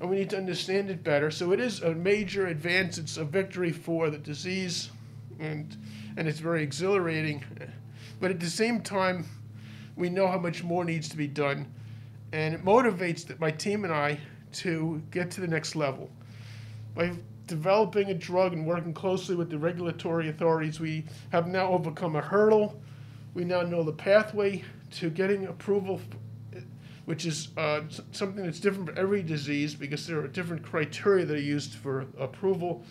and 0.03 0.09
we 0.09 0.17
need 0.17 0.29
to 0.31 0.37
understand 0.37 0.89
it 0.89 1.01
better. 1.01 1.31
So 1.31 1.53
it 1.53 1.61
is 1.61 1.79
a 1.79 1.95
major 1.95 2.47
advance. 2.47 2.97
It's 2.97 3.15
a 3.15 3.23
victory 3.23 3.71
for 3.71 4.09
the 4.09 4.17
disease, 4.17 4.89
and 5.39 5.77
and 6.17 6.27
it's 6.27 6.39
very 6.39 6.61
exhilarating. 6.61 7.41
But 8.19 8.29
at 8.29 8.41
the 8.41 8.49
same 8.49 8.81
time, 8.81 9.25
we 9.95 10.09
know 10.09 10.27
how 10.27 10.37
much 10.37 10.61
more 10.61 10.83
needs 10.83 11.07
to 11.07 11.15
be 11.15 11.27
done, 11.27 11.73
and 12.33 12.53
it 12.53 12.65
motivates 12.65 13.39
my 13.39 13.49
team 13.49 13.85
and 13.85 13.93
I 13.93 14.19
to 14.55 15.01
get 15.09 15.31
to 15.31 15.41
the 15.41 15.47
next 15.47 15.73
level. 15.73 16.11
By 16.95 17.13
developing 17.47 18.09
a 18.09 18.13
drug 18.13 18.51
and 18.51 18.67
working 18.67 18.93
closely 18.93 19.35
with 19.35 19.49
the 19.49 19.57
regulatory 19.57 20.27
authorities, 20.27 20.81
we 20.81 21.05
have 21.31 21.47
now 21.47 21.69
overcome 21.69 22.17
a 22.17 22.21
hurdle. 22.21 22.77
We 23.33 23.45
now 23.45 23.61
know 23.61 23.83
the 23.83 23.93
pathway 23.93 24.65
to 24.95 25.09
getting 25.09 25.47
approval 25.47 26.01
which 27.05 27.25
is 27.25 27.49
uh, 27.57 27.81
something 28.11 28.45
that's 28.45 28.59
different 28.59 28.89
for 28.89 28.97
every 28.97 29.21
disease 29.21 29.75
because 29.75 30.07
there 30.07 30.19
are 30.19 30.27
different 30.27 30.63
criteria 30.63 31.25
that 31.25 31.35
are 31.35 31.39
used 31.39 31.73
for 31.73 32.05
approval. 32.17 32.83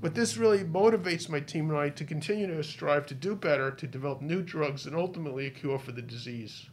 But 0.00 0.14
this 0.14 0.36
really 0.36 0.64
motivates 0.64 1.28
my 1.28 1.40
team 1.40 1.70
and 1.70 1.78
I 1.78 1.88
to 1.90 2.04
continue 2.04 2.48
to 2.48 2.62
strive 2.64 3.06
to 3.06 3.14
do 3.14 3.36
better, 3.36 3.70
to 3.70 3.86
develop 3.86 4.20
new 4.20 4.42
drugs, 4.42 4.86
and 4.86 4.96
ultimately 4.96 5.46
a 5.46 5.50
cure 5.50 5.78
for 5.78 5.92
the 5.92 6.02
disease. 6.02 6.66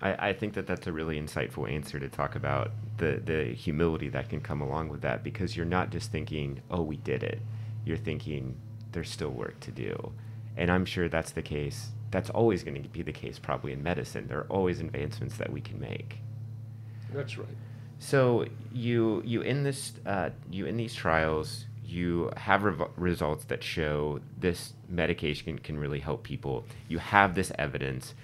I, 0.00 0.28
I 0.28 0.32
think 0.32 0.54
that 0.54 0.66
that's 0.66 0.86
a 0.86 0.92
really 0.92 1.20
insightful 1.20 1.70
answer 1.70 1.98
to 1.98 2.08
talk 2.08 2.36
about 2.36 2.70
the, 2.98 3.20
the 3.24 3.54
humility 3.54 4.08
that 4.10 4.28
can 4.28 4.40
come 4.40 4.60
along 4.60 4.88
with 4.88 5.00
that 5.02 5.24
because 5.24 5.56
you're 5.56 5.66
not 5.66 5.90
just 5.90 6.12
thinking, 6.12 6.62
oh, 6.70 6.82
we 6.82 6.96
did 6.98 7.22
it. 7.22 7.40
You're 7.84 7.96
thinking, 7.96 8.56
there's 8.92 9.10
still 9.10 9.30
work 9.30 9.58
to 9.60 9.72
do. 9.72 10.12
And 10.56 10.70
I'm 10.70 10.84
sure 10.84 11.08
that's 11.08 11.32
the 11.32 11.42
case 11.42 11.88
that's 12.10 12.30
always 12.30 12.62
going 12.62 12.82
to 12.82 12.88
be 12.88 13.02
the 13.02 13.12
case 13.12 13.38
probably 13.38 13.72
in 13.72 13.82
medicine. 13.82 14.26
There 14.28 14.38
are 14.38 14.46
always 14.48 14.80
advancements 14.80 15.36
that 15.38 15.52
we 15.52 15.60
can 15.60 15.80
make. 15.80 16.18
That's 17.12 17.38
right. 17.38 17.48
So 17.98 18.46
you 18.72 19.22
you 19.24 19.40
in 19.42 19.62
this 19.62 19.92
uh, 20.04 20.30
you 20.50 20.66
in 20.66 20.76
these 20.76 20.94
trials 20.94 21.66
you 21.84 22.30
have 22.36 22.64
rev- 22.64 22.90
results 22.96 23.44
that 23.44 23.62
show 23.62 24.20
this 24.38 24.72
medication 24.88 25.58
can 25.58 25.78
really 25.78 26.00
help 26.00 26.22
people. 26.22 26.64
You 26.88 26.98
have 26.98 27.34
this 27.34 27.52
evidence. 27.58 28.14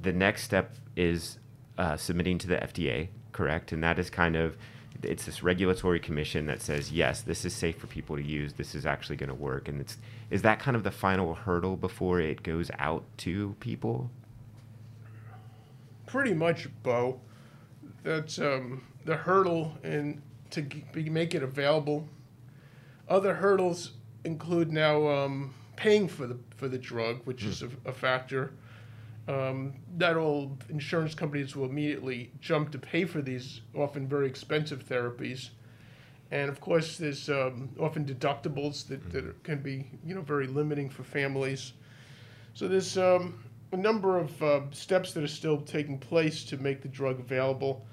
The 0.00 0.12
next 0.12 0.44
step 0.44 0.76
is 0.94 1.38
uh, 1.78 1.96
submitting 1.96 2.38
to 2.38 2.46
the 2.46 2.56
FDA, 2.56 3.08
correct? 3.32 3.72
And 3.72 3.82
that 3.82 3.98
is 3.98 4.10
kind 4.10 4.36
of 4.36 4.56
it's 5.02 5.24
this 5.24 5.42
regulatory 5.42 6.00
commission 6.00 6.46
that 6.46 6.60
says 6.60 6.92
yes, 6.92 7.22
this 7.22 7.44
is 7.44 7.52
safe 7.52 7.76
for 7.78 7.86
people 7.86 8.16
to 8.16 8.22
use. 8.22 8.54
This 8.54 8.74
is 8.74 8.86
actually 8.86 9.16
going 9.16 9.28
to 9.28 9.34
work, 9.34 9.68
and 9.68 9.80
it's 9.80 9.98
is 10.30 10.42
that 10.42 10.58
kind 10.58 10.76
of 10.76 10.82
the 10.82 10.90
final 10.90 11.34
hurdle 11.34 11.76
before 11.76 12.20
it 12.20 12.42
goes 12.42 12.70
out 12.78 13.04
to 13.18 13.54
people. 13.60 14.10
Pretty 16.06 16.34
much, 16.34 16.68
Bo. 16.82 17.20
That's 18.02 18.38
um, 18.38 18.82
the 19.04 19.16
hurdle 19.16 19.76
and 19.82 20.20
to 20.50 20.62
g- 20.62 20.84
make 21.08 21.34
it 21.34 21.42
available. 21.42 22.08
Other 23.08 23.34
hurdles 23.34 23.92
include 24.24 24.72
now 24.72 25.08
um, 25.08 25.54
paying 25.76 26.08
for 26.08 26.26
the 26.26 26.38
for 26.56 26.68
the 26.68 26.78
drug, 26.78 27.20
which 27.24 27.44
is 27.44 27.62
a, 27.62 27.70
a 27.84 27.92
factor. 27.92 28.52
Um, 29.28 29.74
not 29.96 30.16
all 30.16 30.58
insurance 30.68 31.14
companies 31.14 31.54
will 31.54 31.66
immediately 31.66 32.32
jump 32.40 32.72
to 32.72 32.78
pay 32.78 33.04
for 33.04 33.22
these 33.22 33.60
often 33.74 34.08
very 34.08 34.26
expensive 34.26 34.84
therapies, 34.84 35.50
and 36.32 36.48
of 36.48 36.60
course, 36.60 36.96
there's 36.96 37.28
um, 37.28 37.68
often 37.78 38.04
deductibles 38.04 38.88
that, 38.88 39.12
that 39.12 39.44
can 39.44 39.62
be 39.62 39.90
you 40.04 40.14
know 40.14 40.22
very 40.22 40.46
limiting 40.46 40.88
for 40.90 41.04
families. 41.04 41.72
So 42.54 42.66
there's 42.66 42.98
um, 42.98 43.42
a 43.72 43.76
number 43.76 44.18
of 44.18 44.42
uh, 44.42 44.60
steps 44.72 45.12
that 45.12 45.22
are 45.22 45.28
still 45.28 45.60
taking 45.60 45.98
place 45.98 46.44
to 46.44 46.56
make 46.56 46.82
the 46.82 46.88
drug 46.88 47.20
available. 47.20 47.86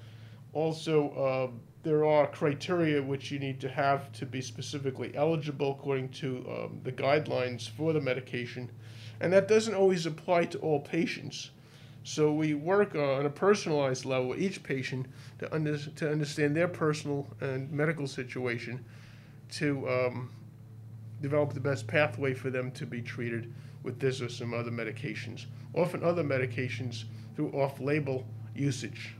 Also, 0.52 1.10
uh, 1.10 1.50
there 1.82 2.04
are 2.04 2.26
criteria 2.26 3.02
which 3.02 3.30
you 3.30 3.38
need 3.38 3.60
to 3.60 3.68
have 3.68 4.12
to 4.12 4.26
be 4.26 4.42
specifically 4.42 5.12
eligible 5.14 5.72
according 5.72 6.10
to 6.10 6.44
um, 6.50 6.80
the 6.82 6.92
guidelines 6.92 7.68
for 7.68 7.92
the 7.92 8.00
medication, 8.00 8.70
and 9.20 9.32
that 9.32 9.48
doesn't 9.48 9.74
always 9.74 10.06
apply 10.06 10.46
to 10.46 10.58
all 10.58 10.80
patients. 10.80 11.50
So 12.02 12.32
we 12.32 12.54
work 12.54 12.94
on 12.94 13.26
a 13.26 13.30
personalized 13.30 14.04
level 14.04 14.34
each 14.34 14.62
patient 14.62 15.06
to, 15.38 15.54
under, 15.54 15.76
to 15.76 16.10
understand 16.10 16.56
their 16.56 16.68
personal 16.68 17.26
and 17.40 17.70
medical 17.70 18.06
situation, 18.06 18.84
to 19.52 19.88
um, 19.88 20.30
develop 21.20 21.52
the 21.52 21.60
best 21.60 21.86
pathway 21.86 22.32
for 22.32 22.50
them 22.50 22.70
to 22.72 22.86
be 22.86 23.02
treated 23.02 23.52
with 23.82 24.00
this 24.00 24.22
or 24.22 24.28
some 24.28 24.54
other 24.54 24.70
medications. 24.70 25.46
Often 25.74 26.02
other 26.02 26.24
medications 26.24 27.04
through 27.36 27.50
off-label 27.50 28.26
usage. 28.54 29.14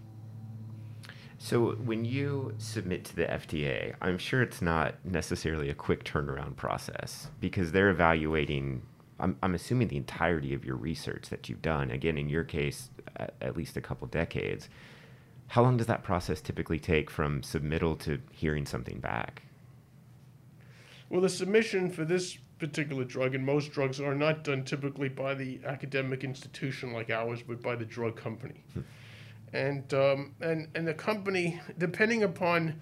So 1.43 1.73
when 1.73 2.05
you 2.05 2.55
submit 2.59 3.05
to 3.07 3.17
the 3.17 3.25
FDA, 3.25 3.95
I'm 4.03 4.19
sure 4.19 4.43
it's 4.43 4.61
not 4.61 4.95
necessarily 5.05 5.71
a 5.71 5.75
quick 5.75 6.05
turnaround 6.05 6.57
process 6.57 7.29
because 7.41 7.73
they're 7.73 7.89
evaluating. 7.89 8.83
I'm, 9.21 9.37
I'm 9.43 9.55
assuming 9.55 9.89
the 9.89 9.97
entirety 9.97 10.55
of 10.55 10.65
your 10.65 10.77
research 10.77 11.29
that 11.29 11.49
you've 11.49 11.63
done. 11.63 11.91
Again, 11.91 12.19
in 12.19 12.29
your 12.29 12.45
case, 12.45 12.91
at, 13.17 13.35
at 13.41 13.57
least 13.57 13.77
a 13.77 13.81
couple 13.81 14.07
decades. 14.07 14.69
How 15.49 15.63
long 15.63 15.77
does 15.77 15.87
that 15.89 16.03
process 16.03 16.41
typically 16.41 16.79
take 16.79 17.11
from 17.11 17.43
submittal 17.43 17.99
to 18.01 18.21
hearing 18.33 18.67
something 18.67 19.01
back? 19.01 19.43
Well, 21.09 21.21
the 21.21 21.29
submission 21.29 21.91
for 21.91 22.05
this 22.05 22.39
particular 22.59 23.05
drug 23.05 23.35
and 23.35 23.45
most 23.45 23.73
drugs 23.73 24.01
are 24.01 24.15
not 24.15 24.45
done 24.45 24.65
typically 24.65 25.09
by 25.09 25.35
the 25.35 25.61
academic 25.65 26.23
institution 26.23 26.93
like 26.93 27.11
ours, 27.11 27.43
but 27.47 27.61
by 27.63 27.75
the 27.75 27.85
drug 27.85 28.17
company. 28.17 28.65
and 29.53 29.93
um, 29.95 30.35
and 30.41 30.69
and 30.75 30.87
the 30.87 30.95
company, 30.95 31.61
depending 31.79 32.23
upon 32.23 32.81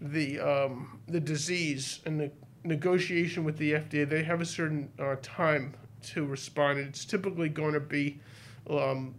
the 0.00 0.40
um, 0.40 1.00
the 1.08 1.20
disease 1.20 2.00
and 2.06 2.18
the 2.18 2.30
negotiation 2.64 3.44
with 3.44 3.56
the 3.58 3.72
FDA, 3.72 4.08
they 4.08 4.22
have 4.22 4.40
a 4.40 4.44
certain 4.44 4.90
uh, 4.98 5.16
time 5.22 5.74
to 6.02 6.24
respond. 6.24 6.78
And 6.78 6.88
it's 6.88 7.04
typically 7.04 7.48
going 7.48 7.74
to 7.74 7.80
be 7.80 8.20
um, 8.68 9.14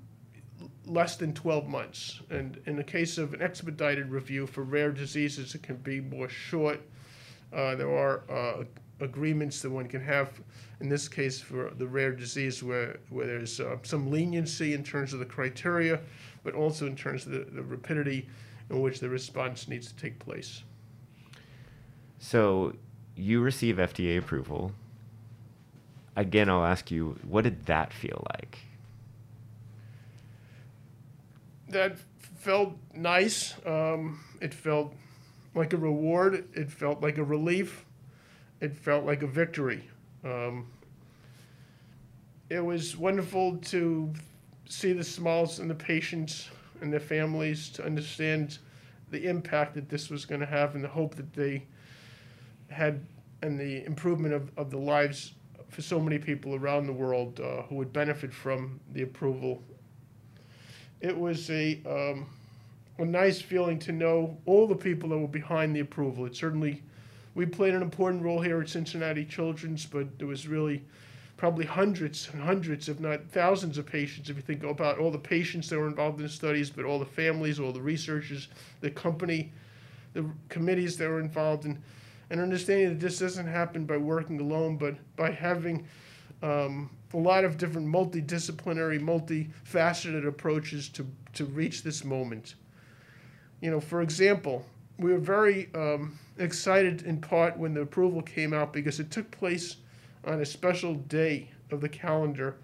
less 0.86 1.15
than 1.15 1.34
12 1.34 1.67
months. 1.67 2.21
And 2.30 2.60
in 2.65 2.75
the 2.75 2.84
case 2.84 3.17
of 3.17 3.34
an 3.34 3.41
expedited 3.41 4.10
review 4.10 4.47
for 4.47 4.63
rare 4.63 4.91
diseases, 4.91 5.56
it 5.56 5.63
can 5.63 5.78
be 5.78 6.02
more 6.02 6.30
short. 6.30 6.82
Uh, 7.54 7.75
there 7.75 7.91
are 7.91 8.23
uh, 8.30 8.63
agreements 8.99 9.62
that 9.62 9.69
one 9.69 9.88
can 9.88 10.02
have, 10.02 10.41
in 10.82 10.89
this 10.89 11.08
case 11.08 11.39
for 11.39 11.71
the 11.78 11.88
rare 11.88 12.12
disease, 12.12 12.62
where, 12.62 12.99
where 13.10 13.25
there's 13.25 13.60
uh, 13.60 13.78
some 13.84 14.12
leniency 14.12 14.73
in 14.73 14.84
terms 14.84 15.13
of 15.13 15.19
the 15.19 15.25
criteria, 15.25 15.99
but 16.43 16.54
also 16.54 16.86
in 16.86 16.95
terms 16.95 17.25
of 17.25 17.32
the, 17.32 17.39
the 17.52 17.63
rapidity 17.63 18.28
in 18.69 18.82
which 18.82 18.99
the 18.99 19.10
response 19.10 19.67
needs 19.67 19.88
to 19.88 19.95
take 19.95 20.19
place. 20.19 20.63
So 22.19 22.75
you 23.19 23.41
receive 23.41 23.77
FDA 23.77 24.17
approval. 24.17 24.71
Again, 26.15 26.49
I'll 26.49 26.65
ask 26.65 26.89
you, 26.91 27.17
what 27.27 27.43
did 27.43 27.65
that 27.65 27.93
feel 27.93 28.25
like? 28.34 28.60
that 31.69 31.97
felt 32.39 32.75
nice. 32.93 33.55
Um, 33.65 34.19
it 34.41 34.53
felt 34.53 34.93
like 35.55 35.73
a 35.73 35.77
reward. 35.77 36.47
It 36.53 36.71
felt 36.71 37.01
like 37.01 37.17
a 37.17 37.23
relief. 37.23 37.86
It 38.60 38.75
felt 38.75 39.05
like 39.05 39.23
a 39.23 39.27
victory. 39.27 39.88
Um, 40.23 40.67
it 42.49 42.60
was 42.60 42.97
wonderful 42.97 43.58
to 43.58 44.12
see 44.67 44.93
the 44.93 45.03
smiles 45.03 45.60
in 45.60 45.67
the 45.67 45.75
patients 45.75 46.49
and 46.82 46.91
their 46.91 46.99
families 46.99 47.69
to 47.69 47.86
understand 47.86 48.58
the 49.12 49.27
impact 49.27 49.75
that 49.75 49.89
this 49.89 50.10
was 50.10 50.25
going 50.25 50.41
to 50.41 50.47
have 50.47 50.75
and 50.75 50.84
the 50.84 50.89
hope 50.89 51.15
that 51.15 51.34
they 51.34 51.65
had 52.69 53.05
and 53.41 53.60
the 53.60 53.86
improvement 53.86 54.34
of, 54.34 54.51
of 54.58 54.69
the 54.69 54.77
lives 54.77 55.34
for 55.69 55.82
so 55.82 55.99
many 55.99 56.17
people 56.17 56.55
around 56.55 56.88
the 56.88 56.93
world 56.93 57.39
uh, 57.39 57.62
who 57.63 57.75
would 57.75 57.93
benefit 57.93 58.34
from 58.34 58.79
the 58.93 59.01
approval 59.01 59.62
it 61.01 61.17
was 61.17 61.49
a 61.49 61.79
um, 61.86 62.27
a 62.97 63.05
nice 63.05 63.41
feeling 63.41 63.79
to 63.79 63.91
know 63.91 64.38
all 64.45 64.67
the 64.67 64.75
people 64.75 65.10
that 65.10 65.17
were 65.17 65.27
behind 65.27 65.75
the 65.75 65.79
approval. 65.79 66.25
It 66.25 66.36
certainly 66.36 66.84
we 67.36 67.45
played 67.45 67.73
an 67.73 67.82
important 67.82 68.23
role 68.23 68.41
here 68.41 68.60
at 68.60 68.67
Cincinnati 68.67 69.23
Children's, 69.23 69.86
but 69.86 70.17
there 70.17 70.27
was 70.27 70.47
really 70.47 70.84
probably 71.38 71.65
hundreds 71.65 72.27
and 72.34 72.41
hundreds, 72.41 72.89
if 72.89 72.99
not 72.99 73.21
thousands, 73.29 73.77
of 73.77 73.86
patients. 73.86 74.29
If 74.29 74.36
you 74.36 74.41
think 74.41 74.63
about 74.63 74.97
all 74.97 75.12
the 75.12 75.17
patients 75.17 75.69
that 75.69 75.79
were 75.79 75.88
involved 75.88 76.17
in 76.17 76.23
the 76.23 76.29
studies, 76.29 76.69
but 76.69 76.84
all 76.84 76.99
the 76.99 77.05
families, 77.05 77.60
all 77.60 77.71
the 77.71 77.82
researchers, 77.82 78.49
the 78.82 78.91
company, 78.91 79.53
the 80.13 80.25
committees 80.49 80.97
that 80.97 81.08
were 81.08 81.21
involved 81.21 81.65
in, 81.65 81.82
and 82.29 82.39
understanding 82.39 82.89
that 82.89 82.99
this 82.99 83.19
doesn't 83.19 83.47
happen 83.47 83.85
by 83.85 83.97
working 83.97 84.39
alone, 84.39 84.77
but 84.77 84.95
by 85.15 85.31
having 85.31 85.87
um, 86.43 86.89
a 87.13 87.17
lot 87.17 87.43
of 87.43 87.57
different 87.57 87.87
multidisciplinary, 87.87 88.99
multifaceted 88.99 90.27
approaches 90.27 90.89
to, 90.89 91.05
to 91.33 91.45
reach 91.45 91.83
this 91.83 92.03
moment. 92.03 92.55
You 93.61 93.71
know, 93.71 93.79
for 93.79 94.01
example, 94.01 94.65
we 94.97 95.11
were 95.11 95.19
very 95.19 95.69
um, 95.73 96.17
excited 96.37 97.01
in 97.03 97.19
part 97.19 97.57
when 97.57 97.73
the 97.73 97.81
approval 97.81 98.21
came 98.21 98.53
out 98.53 98.73
because 98.73 98.99
it 98.99 99.11
took 99.11 99.29
place 99.31 99.77
on 100.25 100.41
a 100.41 100.45
special 100.45 100.93
day 100.93 101.49
of 101.71 101.81
the 101.81 101.89
calendar, 101.89 102.57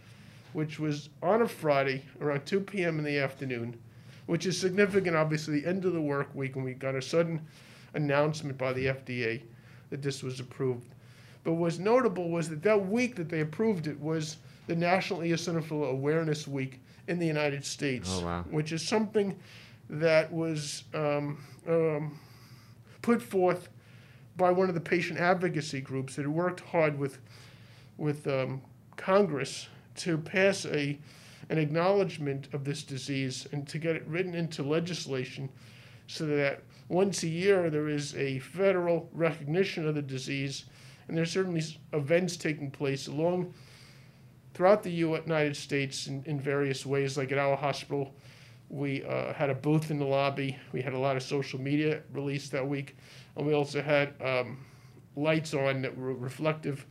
which 0.53 0.79
was 0.79 1.09
on 1.23 1.41
a 1.41 1.47
Friday 1.47 2.03
around 2.21 2.45
2 2.45 2.61
p.m. 2.61 2.99
in 2.99 3.05
the 3.05 3.17
afternoon, 3.17 3.77
which 4.27 4.45
is 4.45 4.59
significant, 4.59 5.15
obviously, 5.15 5.59
the 5.59 5.67
end 5.67 5.85
of 5.85 5.93
the 5.93 6.01
work 6.01 6.33
week, 6.35 6.55
when 6.55 6.65
we 6.65 6.73
got 6.73 6.95
a 6.95 7.01
sudden 7.01 7.41
announcement 7.93 8.57
by 8.57 8.73
the 8.73 8.85
FDA 8.87 9.41
that 9.89 10.01
this 10.01 10.23
was 10.23 10.39
approved. 10.39 10.87
But 11.43 11.53
what's 11.53 11.77
notable 11.77 12.29
was 12.29 12.49
that 12.49 12.63
that 12.63 12.87
week 12.87 13.15
that 13.15 13.29
they 13.29 13.41
approved 13.41 13.87
it 13.87 13.99
was 13.99 14.37
the 14.67 14.75
National 14.75 15.19
Eosinophilia 15.19 15.91
Awareness 15.91 16.47
Week 16.47 16.79
in 17.07 17.19
the 17.19 17.25
United 17.27 17.63
States, 17.63 18.09
Oh, 18.11 18.25
wow. 18.25 18.45
which 18.49 18.71
is 18.71 18.85
something 18.87 19.37
that 19.89 20.31
was 20.31 20.85
um, 20.95 21.37
um, 21.67 22.19
put 23.03 23.21
forth 23.21 23.69
by 24.37 24.49
one 24.49 24.67
of 24.69 24.75
the 24.75 24.81
patient 24.81 25.19
advocacy 25.19 25.81
groups 25.81 26.15
that 26.15 26.23
had 26.23 26.31
worked 26.31 26.61
hard 26.61 26.97
with 26.97 27.19
with 27.97 28.27
um, 28.27 28.61
Congress 28.97 29.67
to 29.95 30.17
pass 30.17 30.65
a 30.65 30.97
an 31.49 31.59
acknowledgement 31.59 32.47
of 32.53 32.63
this 32.65 32.81
disease 32.81 33.47
and 33.51 33.67
to 33.67 33.77
get 33.77 33.95
it 33.95 34.03
written 34.07 34.33
into 34.33 34.63
legislation 34.63 35.47
so 36.07 36.25
that 36.25 36.61
once 36.87 37.23
a 37.23 37.27
year 37.27 37.69
there 37.69 37.87
is 37.87 38.15
a 38.15 38.39
federal 38.39 39.09
recognition 39.13 39.87
of 39.87 39.95
the 39.95 40.01
disease 40.01 40.65
and 41.07 41.17
there's 41.17 41.31
certainly 41.31 41.63
events 41.93 42.37
taking 42.37 42.71
place 42.71 43.07
along 43.07 43.53
throughout 44.53 44.83
the 44.83 44.91
United 44.91 45.55
States 45.55 46.07
in, 46.07 46.23
in 46.25 46.39
various 46.39 46.85
ways. 46.85 47.17
Like 47.17 47.31
at 47.31 47.37
our 47.37 47.55
hospital, 47.55 48.15
we 48.69 49.03
uh, 49.03 49.33
had 49.33 49.49
a 49.49 49.55
booth 49.55 49.91
in 49.91 49.99
the 49.99 50.05
lobby. 50.05 50.57
We 50.71 50.81
had 50.81 50.93
a 50.93 50.97
lot 50.97 51.15
of 51.15 51.23
social 51.23 51.59
media 51.59 52.01
released 52.13 52.51
that 52.53 52.67
week, 52.67 52.95
and 53.35 53.45
we 53.45 53.53
also 53.53 53.81
had 53.81 54.13
um, 54.23 54.65
lights 55.15 55.53
on 55.53 55.81
that 55.83 55.95
were 55.95 56.13
reflective 56.13 56.85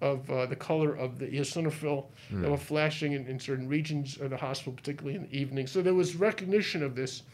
of 0.00 0.30
uh, 0.30 0.46
the 0.46 0.56
color 0.56 0.94
of 0.94 1.18
the 1.18 1.26
eosinophil 1.26 2.06
that 2.30 2.50
were 2.50 2.56
flashing 2.56 3.12
in, 3.12 3.26
in 3.26 3.38
certain 3.40 3.68
regions 3.68 4.16
of 4.20 4.30
the 4.30 4.36
hospital, 4.36 4.72
particularly 4.72 5.16
in 5.16 5.24
the 5.24 5.36
evening. 5.36 5.66
So 5.66 5.82
there 5.82 5.94
was 5.94 6.14
recognition 6.14 6.84
of 6.84 6.94
this, 6.94 7.24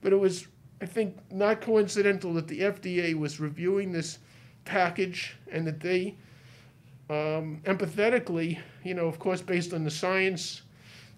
but 0.00 0.12
it 0.14 0.16
was, 0.16 0.46
I 0.80 0.86
think, 0.86 1.16
not 1.32 1.60
coincidental 1.60 2.32
that 2.34 2.46
the 2.46 2.60
FDA 2.60 3.14
was 3.14 3.40
reviewing 3.40 3.92
this 3.92 4.18
package 4.64 5.36
and 5.50 5.66
that 5.66 5.80
they 5.80 6.14
um, 7.10 7.60
empathetically, 7.64 8.58
you 8.84 8.94
know, 8.94 9.06
of 9.06 9.18
course, 9.18 9.40
based 9.40 9.72
on 9.72 9.82
the 9.82 9.90
science, 9.90 10.62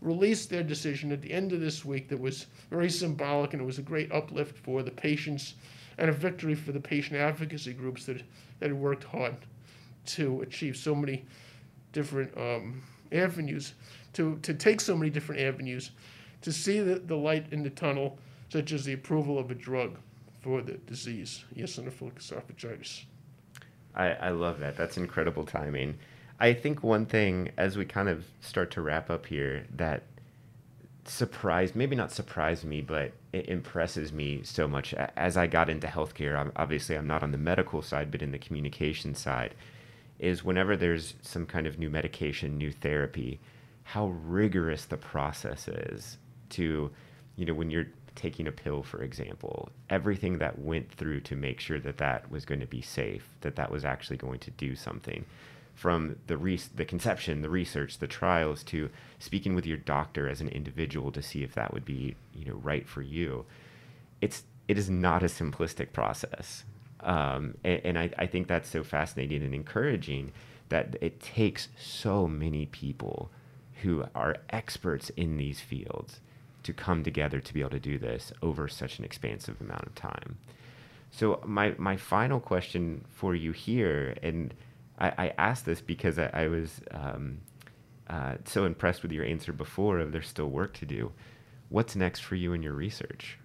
released 0.00 0.48
their 0.48 0.62
decision 0.62 1.12
at 1.12 1.20
the 1.20 1.32
end 1.32 1.52
of 1.52 1.60
this 1.60 1.84
week 1.84 2.08
that 2.08 2.18
was 2.18 2.46
very 2.70 2.88
symbolic 2.88 3.52
and 3.52 3.60
it 3.60 3.64
was 3.64 3.78
a 3.78 3.82
great 3.82 4.10
uplift 4.12 4.56
for 4.56 4.82
the 4.82 4.90
patients 4.90 5.54
and 5.98 6.08
a 6.08 6.12
victory 6.12 6.54
for 6.54 6.72
the 6.72 6.80
patient 6.80 7.16
advocacy 7.16 7.74
groups 7.74 8.06
that, 8.06 8.22
that 8.60 8.68
had 8.68 8.72
worked 8.72 9.04
hard 9.04 9.36
to 10.06 10.40
achieve 10.40 10.76
so 10.76 10.94
many 10.94 11.24
different 11.92 12.34
um, 12.38 12.82
avenues, 13.12 13.74
to, 14.14 14.38
to 14.42 14.54
take 14.54 14.80
so 14.80 14.96
many 14.96 15.10
different 15.10 15.40
avenues, 15.40 15.90
to 16.40 16.50
see 16.52 16.80
the, 16.80 17.00
the 17.00 17.16
light 17.16 17.46
in 17.50 17.62
the 17.62 17.70
tunnel, 17.70 18.16
such 18.50 18.72
as 18.72 18.84
the 18.84 18.92
approval 18.92 19.38
of 19.38 19.50
a 19.50 19.54
drug 19.54 19.96
for 20.40 20.60
the 20.60 20.74
disease, 20.74 21.44
eosinophilic 21.56 22.14
esophagitis. 22.14 23.04
I, 23.94 24.08
I 24.10 24.28
love 24.30 24.60
that. 24.60 24.76
That's 24.76 24.96
incredible 24.96 25.44
timing. 25.44 25.98
I 26.38 26.54
think 26.54 26.82
one 26.82 27.06
thing 27.06 27.50
as 27.56 27.76
we 27.76 27.84
kind 27.84 28.08
of 28.08 28.24
start 28.40 28.70
to 28.72 28.82
wrap 28.82 29.10
up 29.10 29.26
here 29.26 29.66
that 29.76 30.04
surprised, 31.04 31.76
maybe 31.76 31.96
not 31.96 32.12
surprised 32.12 32.64
me, 32.64 32.80
but 32.80 33.12
it 33.32 33.48
impresses 33.48 34.12
me 34.12 34.42
so 34.42 34.66
much 34.66 34.94
as 34.94 35.36
I 35.36 35.46
got 35.46 35.68
into 35.68 35.86
healthcare. 35.86 36.38
I'm, 36.38 36.52
obviously, 36.56 36.96
I'm 36.96 37.06
not 37.06 37.22
on 37.22 37.32
the 37.32 37.38
medical 37.38 37.82
side, 37.82 38.10
but 38.10 38.22
in 38.22 38.32
the 38.32 38.38
communication 38.38 39.14
side, 39.14 39.54
is 40.18 40.44
whenever 40.44 40.76
there's 40.76 41.14
some 41.22 41.46
kind 41.46 41.66
of 41.66 41.78
new 41.78 41.90
medication, 41.90 42.56
new 42.56 42.70
therapy, 42.70 43.40
how 43.82 44.08
rigorous 44.08 44.84
the 44.84 44.96
process 44.96 45.66
is 45.68 46.18
to, 46.50 46.90
you 47.36 47.44
know, 47.44 47.54
when 47.54 47.70
you're 47.70 47.88
taking 48.20 48.46
a 48.46 48.52
pill, 48.52 48.82
for 48.82 49.02
example, 49.02 49.70
everything 49.88 50.38
that 50.38 50.58
went 50.58 50.92
through 50.92 51.20
to 51.20 51.34
make 51.34 51.58
sure 51.58 51.80
that 51.80 51.96
that 51.96 52.30
was 52.30 52.44
going 52.44 52.60
to 52.60 52.66
be 52.66 52.82
safe, 52.82 53.26
that 53.40 53.56
that 53.56 53.70
was 53.70 53.82
actually 53.82 54.18
going 54.18 54.38
to 54.38 54.50
do 54.50 54.76
something 54.76 55.24
from 55.74 56.16
the 56.26 56.36
re- 56.36 56.60
the 56.74 56.84
conception, 56.84 57.40
the 57.40 57.48
research, 57.48 57.98
the 57.98 58.06
trials 58.06 58.62
to 58.62 58.90
speaking 59.18 59.54
with 59.54 59.64
your 59.64 59.78
doctor 59.78 60.28
as 60.28 60.42
an 60.42 60.48
individual 60.48 61.10
to 61.10 61.22
see 61.22 61.42
if 61.42 61.54
that 61.54 61.72
would 61.72 61.86
be 61.86 62.14
you 62.34 62.44
know 62.44 62.56
right 62.56 62.86
for 62.86 63.00
you. 63.00 63.46
It's 64.20 64.42
it 64.68 64.76
is 64.76 64.90
not 64.90 65.22
a 65.22 65.26
simplistic 65.26 65.94
process, 65.94 66.64
um, 67.00 67.54
and, 67.64 67.80
and 67.84 67.98
I, 67.98 68.10
I 68.18 68.26
think 68.26 68.46
that's 68.46 68.68
so 68.68 68.84
fascinating 68.84 69.42
and 69.42 69.54
encouraging 69.54 70.32
that 70.68 70.96
it 71.00 71.20
takes 71.20 71.68
so 71.78 72.28
many 72.28 72.66
people 72.66 73.30
who 73.82 74.04
are 74.14 74.36
experts 74.50 75.10
in 75.16 75.38
these 75.38 75.60
fields 75.60 76.20
to 76.62 76.72
come 76.72 77.02
together 77.02 77.40
to 77.40 77.54
be 77.54 77.60
able 77.60 77.70
to 77.70 77.80
do 77.80 77.98
this 77.98 78.32
over 78.42 78.68
such 78.68 78.98
an 78.98 79.04
expansive 79.04 79.60
amount 79.60 79.86
of 79.86 79.94
time. 79.94 80.38
So 81.10 81.40
my 81.44 81.74
my 81.78 81.96
final 81.96 82.40
question 82.40 83.04
for 83.08 83.34
you 83.34 83.52
here, 83.52 84.16
and 84.22 84.54
I, 84.98 85.12
I 85.18 85.32
asked 85.38 85.66
this 85.66 85.80
because 85.80 86.18
I, 86.18 86.30
I 86.32 86.48
was 86.48 86.80
um, 86.92 87.40
uh, 88.08 88.34
so 88.44 88.64
impressed 88.64 89.02
with 89.02 89.12
your 89.12 89.24
answer 89.24 89.52
before 89.52 89.98
of 89.98 90.12
there's 90.12 90.28
still 90.28 90.48
work 90.48 90.74
to 90.74 90.86
do. 90.86 91.12
What's 91.68 91.96
next 91.96 92.20
for 92.20 92.34
you 92.34 92.52
in 92.52 92.62
your 92.62 92.72
research? 92.72 93.38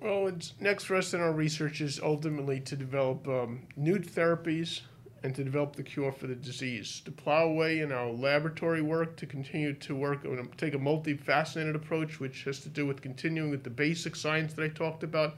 Well, 0.00 0.26
it's 0.26 0.54
next 0.58 0.84
for 0.84 0.96
us 0.96 1.14
in 1.14 1.20
our 1.20 1.32
research 1.32 1.80
is 1.80 2.00
ultimately 2.00 2.58
to 2.60 2.76
develop 2.76 3.28
um, 3.28 3.68
new 3.76 3.98
therapies 3.98 4.80
and 5.22 5.34
to 5.34 5.44
develop 5.44 5.76
the 5.76 5.82
cure 5.82 6.10
for 6.10 6.26
the 6.26 6.34
disease. 6.34 7.00
To 7.04 7.12
plow 7.12 7.44
away 7.44 7.80
in 7.80 7.92
our 7.92 8.10
laboratory 8.10 8.82
work, 8.82 9.16
to 9.16 9.26
continue 9.26 9.72
to 9.74 9.94
work 9.94 10.24
on 10.24 10.48
take 10.56 10.74
a 10.74 10.78
multifaceted 10.78 11.74
approach, 11.74 12.18
which 12.18 12.44
has 12.44 12.60
to 12.60 12.68
do 12.68 12.86
with 12.86 13.02
continuing 13.02 13.50
with 13.50 13.62
the 13.62 13.70
basic 13.70 14.16
science 14.16 14.52
that 14.54 14.64
I 14.64 14.68
talked 14.68 15.02
about. 15.02 15.36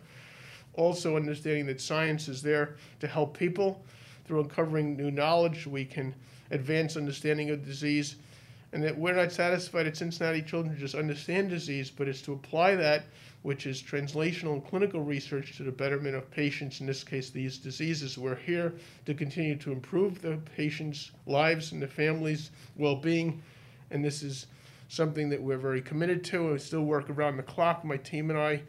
Also, 0.74 1.16
understanding 1.16 1.66
that 1.66 1.80
science 1.80 2.28
is 2.28 2.42
there 2.42 2.76
to 3.00 3.06
help 3.06 3.36
people. 3.36 3.84
Through 4.24 4.40
uncovering 4.40 4.96
new 4.96 5.10
knowledge, 5.10 5.66
we 5.66 5.84
can 5.84 6.14
advance 6.50 6.96
understanding 6.96 7.50
of 7.50 7.64
disease. 7.64 8.16
And 8.74 8.82
that 8.82 8.98
we're 8.98 9.14
not 9.14 9.30
satisfied 9.30 9.86
at 9.86 9.96
Cincinnati 9.96 10.42
Children 10.42 10.74
to 10.74 10.80
just 10.80 10.96
understand 10.96 11.48
disease, 11.48 11.90
but 11.90 12.08
it's 12.08 12.20
to 12.22 12.32
apply 12.32 12.74
that 12.74 13.04
which 13.42 13.66
is 13.66 13.80
translational 13.80 14.54
and 14.54 14.66
clinical 14.66 15.00
research 15.00 15.56
to 15.58 15.62
the 15.62 15.70
betterment 15.70 16.16
of 16.16 16.28
patients, 16.30 16.80
in 16.80 16.86
this 16.86 17.04
case, 17.04 17.30
these 17.30 17.58
diseases. 17.58 18.18
We're 18.18 18.34
here 18.34 18.72
to 19.06 19.14
continue 19.14 19.54
to 19.56 19.70
improve 19.70 20.20
the 20.20 20.38
patients' 20.56 21.12
lives 21.26 21.70
and 21.70 21.80
the 21.80 21.86
families' 21.86 22.50
well 22.76 22.96
being, 22.96 23.42
and 23.90 24.04
this 24.04 24.24
is 24.24 24.46
something 24.88 25.28
that 25.28 25.40
we're 25.40 25.58
very 25.58 25.80
committed 25.80 26.24
to. 26.24 26.52
We 26.52 26.58
still 26.58 26.84
work 26.84 27.08
around 27.10 27.36
the 27.36 27.42
clock, 27.44 27.84
my 27.84 27.98
team 27.98 28.30
and 28.30 28.38
I, 28.38 28.62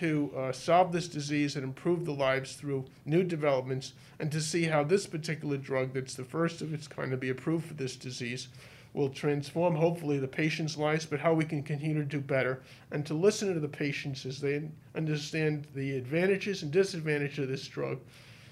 to 0.00 0.32
uh, 0.36 0.52
solve 0.52 0.90
this 0.90 1.06
disease 1.06 1.54
and 1.54 1.64
improve 1.64 2.06
the 2.06 2.14
lives 2.14 2.54
through 2.54 2.86
new 3.04 3.22
developments, 3.22 3.92
and 4.18 4.32
to 4.32 4.40
see 4.40 4.64
how 4.64 4.82
this 4.82 5.06
particular 5.06 5.58
drug, 5.58 5.92
that's 5.92 6.14
the 6.14 6.24
first 6.24 6.60
of 6.60 6.72
its 6.74 6.88
kind 6.88 7.10
to 7.10 7.16
be 7.16 7.28
approved 7.28 7.66
for 7.66 7.74
this 7.74 7.94
disease, 7.94 8.48
will 8.94 9.08
transform 9.08 9.74
hopefully 9.74 10.18
the 10.18 10.28
patients' 10.28 10.76
lives, 10.76 11.06
but 11.06 11.20
how 11.20 11.32
we 11.32 11.44
can 11.44 11.62
continue 11.62 11.94
to 11.94 12.04
do 12.04 12.20
better 12.20 12.62
and 12.90 13.06
to 13.06 13.14
listen 13.14 13.52
to 13.52 13.60
the 13.60 13.68
patients 13.68 14.26
as 14.26 14.40
they 14.40 14.68
understand 14.94 15.66
the 15.74 15.96
advantages 15.96 16.62
and 16.62 16.70
disadvantages 16.70 17.38
of 17.38 17.48
this 17.48 17.66
drug 17.66 17.98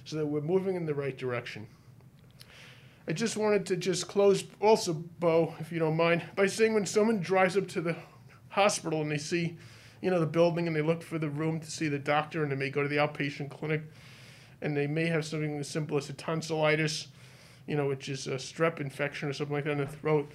so 0.05 0.17
that 0.17 0.27
we're 0.27 0.41
moving 0.41 0.77
in 0.77 0.87
the 0.87 0.95
right 0.95 1.19
direction. 1.19 1.67
I 3.07 3.13
just 3.13 3.37
wanted 3.37 3.67
to 3.67 3.77
just 3.77 4.09
close 4.09 4.45
also, 4.61 4.95
Bo, 4.95 5.55
if 5.59 5.73
you 5.73 5.79
don't 5.79 5.97
mind, 5.97 6.23
by 6.37 6.47
saying 6.47 6.75
when 6.75 6.87
someone 6.87 7.21
drives 7.21 7.57
up 7.57 7.69
to 7.69 7.81
the 7.81 7.97
hospital 8.49 9.03
and 9.03 9.11
they 9.11 9.19
see, 9.19 9.59
you 10.01 10.11
know, 10.11 10.21
the 10.21 10.27
building 10.27 10.67
and 10.67 10.75
they 10.75 10.83
look 10.83 11.03
for 11.03 11.19
the 11.19 11.29
room 11.29 11.61
to 11.61 11.71
see 11.71 11.89
the 11.89 11.99
doctor 11.99 12.43
and 12.43 12.53
they 12.53 12.57
may 12.57 12.71
go 12.71 12.83
to 12.83 12.89
the 12.89 12.97
outpatient 12.97 13.51
clinic 13.51 13.83
and 14.63 14.77
they 14.77 14.87
may 14.87 15.07
have 15.07 15.25
something 15.25 15.59
as 15.59 15.69
simple 15.69 15.97
as 15.97 16.09
a 16.09 16.13
tonsillitis 16.13 17.09
you 17.71 17.77
know, 17.77 17.87
which 17.87 18.09
is 18.09 18.27
a 18.27 18.33
strep 18.33 18.81
infection 18.81 19.29
or 19.29 19.33
something 19.33 19.55
like 19.55 19.65
that 19.65 19.71
in 19.71 19.79
the 19.79 19.87
throat. 19.87 20.29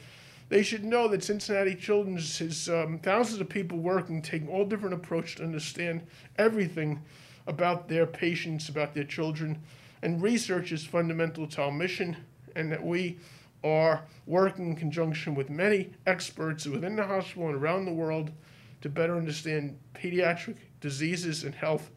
They 0.47 0.63
should 0.63 0.85
know 0.85 1.09
that 1.09 1.21
Cincinnati 1.21 1.75
Children's 1.75 2.39
has 2.39 2.69
um, 2.69 2.97
thousands 2.99 3.41
of 3.41 3.49
people 3.49 3.77
working, 3.77 4.21
taking 4.21 4.47
all 4.47 4.63
different 4.63 4.95
approaches 4.95 5.35
to 5.35 5.43
understand 5.43 6.07
everything 6.37 7.01
about 7.45 7.89
their 7.89 8.05
patients, 8.05 8.69
about 8.69 8.93
their 8.93 9.03
children. 9.03 9.61
And 10.01 10.21
research 10.21 10.71
is 10.71 10.85
fundamental 10.85 11.45
to 11.47 11.63
our 11.63 11.71
mission, 11.71 12.15
and 12.55 12.71
that 12.71 12.83
we 12.83 13.17
are 13.65 14.05
working 14.25 14.67
in 14.67 14.75
conjunction 14.77 15.35
with 15.35 15.49
many 15.49 15.89
experts 16.05 16.65
within 16.65 16.95
the 16.95 17.03
hospital 17.03 17.47
and 17.49 17.55
around 17.55 17.83
the 17.83 17.91
world 17.91 18.31
to 18.79 18.87
better 18.87 19.17
understand 19.17 19.77
pediatric 19.93 20.55
diseases 20.79 21.43
and 21.43 21.53
health. 21.53 21.89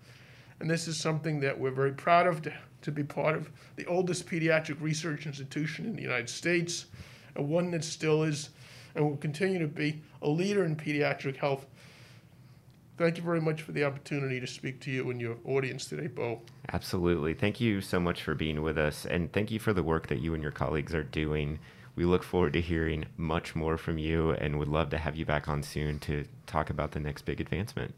And 0.59 0.69
this 0.69 0.89
is 0.89 1.01
something 1.01 1.39
that 1.41 1.61
we're 1.61 1.71
very 1.71 1.93
proud 1.93 2.27
of 2.27 2.43
to 2.43 2.53
to 2.89 2.93
be 2.93 3.05
part 3.05 3.37
of 3.37 3.51
the 3.77 3.87
oldest 3.87 4.27
pediatric 4.27 4.81
research 4.81 5.27
institution 5.27 5.85
in 5.85 5.95
the 5.95 6.03
United 6.03 6.29
States, 6.29 6.87
and 7.37 7.49
one 7.49 7.71
that 7.71 7.85
still 7.85 8.23
is 8.23 8.51
and 8.95 9.05
will 9.09 9.17
continue 9.17 9.59
to 9.59 9.69
be 9.69 10.01
a 10.23 10.29
leader 10.29 10.65
in 10.65 10.75
pediatric 10.75 11.37
health. 11.37 11.67
Thank 12.97 13.17
you 13.17 13.23
very 13.23 13.41
much 13.41 13.63
for 13.63 13.71
the 13.71 13.85
opportunity 13.85 14.41
to 14.41 14.47
speak 14.47 14.81
to 14.81 14.91
you 14.91 15.09
and 15.11 15.21
your 15.21 15.37
audience 15.45 15.87
today, 15.87 16.09
Bo. 16.09 16.41
Absolutely. 16.73 17.33
Thank 17.33 17.61
you 17.61 17.81
so 17.81 18.01
much 18.01 18.23
for 18.23 18.35
being 18.35 18.63
with 18.63 18.77
us, 18.77 19.07
and 19.07 19.33
thank 19.33 19.53
you 19.53 19.61
for 19.61 19.73
the 19.73 19.85
work 19.85 20.09
that 20.09 20.21
you 20.21 20.35
and 20.35 20.43
your 20.43 20.51
colleagues 20.51 20.95
are 20.95 21.05
doing. 21.05 21.61
We 21.95 22.07
look 22.07 22.25
forward 22.25 22.55
to 22.55 22.61
hearing 22.61 23.05
much 23.17 23.55
more 23.55 23.77
from 23.77 23.99
you 23.99 24.33
and 24.33 24.59
would 24.59 24.69
love 24.69 24.91
to 24.91 24.99
have 24.99 25.15
you 25.15 25.27
back 25.27 25.49
on 25.49 25.63
soon 25.63 26.01
to 26.01 26.25
talk 26.47 26.71
about 26.71 26.93
the 26.93 27.01
next 27.01 27.25
big 27.25 27.41
advancement. 27.41 27.95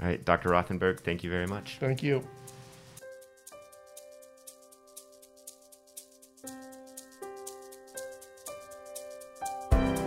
All 0.00 0.08
right, 0.08 0.22
Dr. 0.22 0.50
Rothenberg, 0.50 1.00
thank 1.00 1.22
you 1.22 1.30
very 1.30 1.46
much. 1.46 1.76
Thank 1.78 2.02
you. 2.02 2.26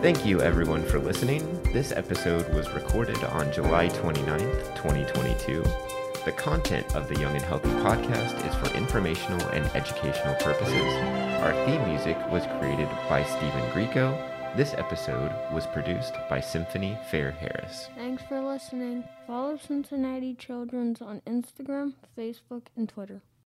Thank 0.06 0.24
you, 0.24 0.40
everyone, 0.40 0.84
for 0.84 1.00
listening. 1.00 1.42
This 1.74 1.92
episode 1.92 2.48
was 2.54 2.72
recorded 2.74 3.18
on 3.24 3.52
July 3.52 3.90
29th, 3.90 4.76
2022. 4.76 5.64
The 6.26 6.32
content 6.34 6.96
of 6.96 7.08
the 7.08 7.20
Young 7.20 7.34
and 7.34 7.44
Healthy 7.44 7.70
podcast 7.70 8.38
is 8.48 8.54
for 8.54 8.78
informational 8.78 9.42
and 9.48 9.66
educational 9.76 10.36
purposes. 10.36 10.94
Our 11.42 11.54
theme 11.66 11.84
music 11.90 12.20
was 12.30 12.46
created 12.60 12.88
by 13.10 13.24
Stephen 13.24 13.68
Greco. 13.74 14.12
This 14.56 14.76
episode 14.76 15.32
was 15.52 15.66
produced 15.66 16.14
by 16.30 16.40
Symphony 16.40 16.96
Fair 17.10 17.32
Harris. 17.32 17.90
Thanks 17.96 18.22
for 18.30 18.40
listening. 18.42 19.06
Follow 19.26 19.58
Cincinnati 19.58 20.36
Children's 20.36 21.02
on 21.02 21.22
Instagram, 21.26 21.94
Facebook, 22.16 22.68
and 22.78 22.88
Twitter. 22.88 23.24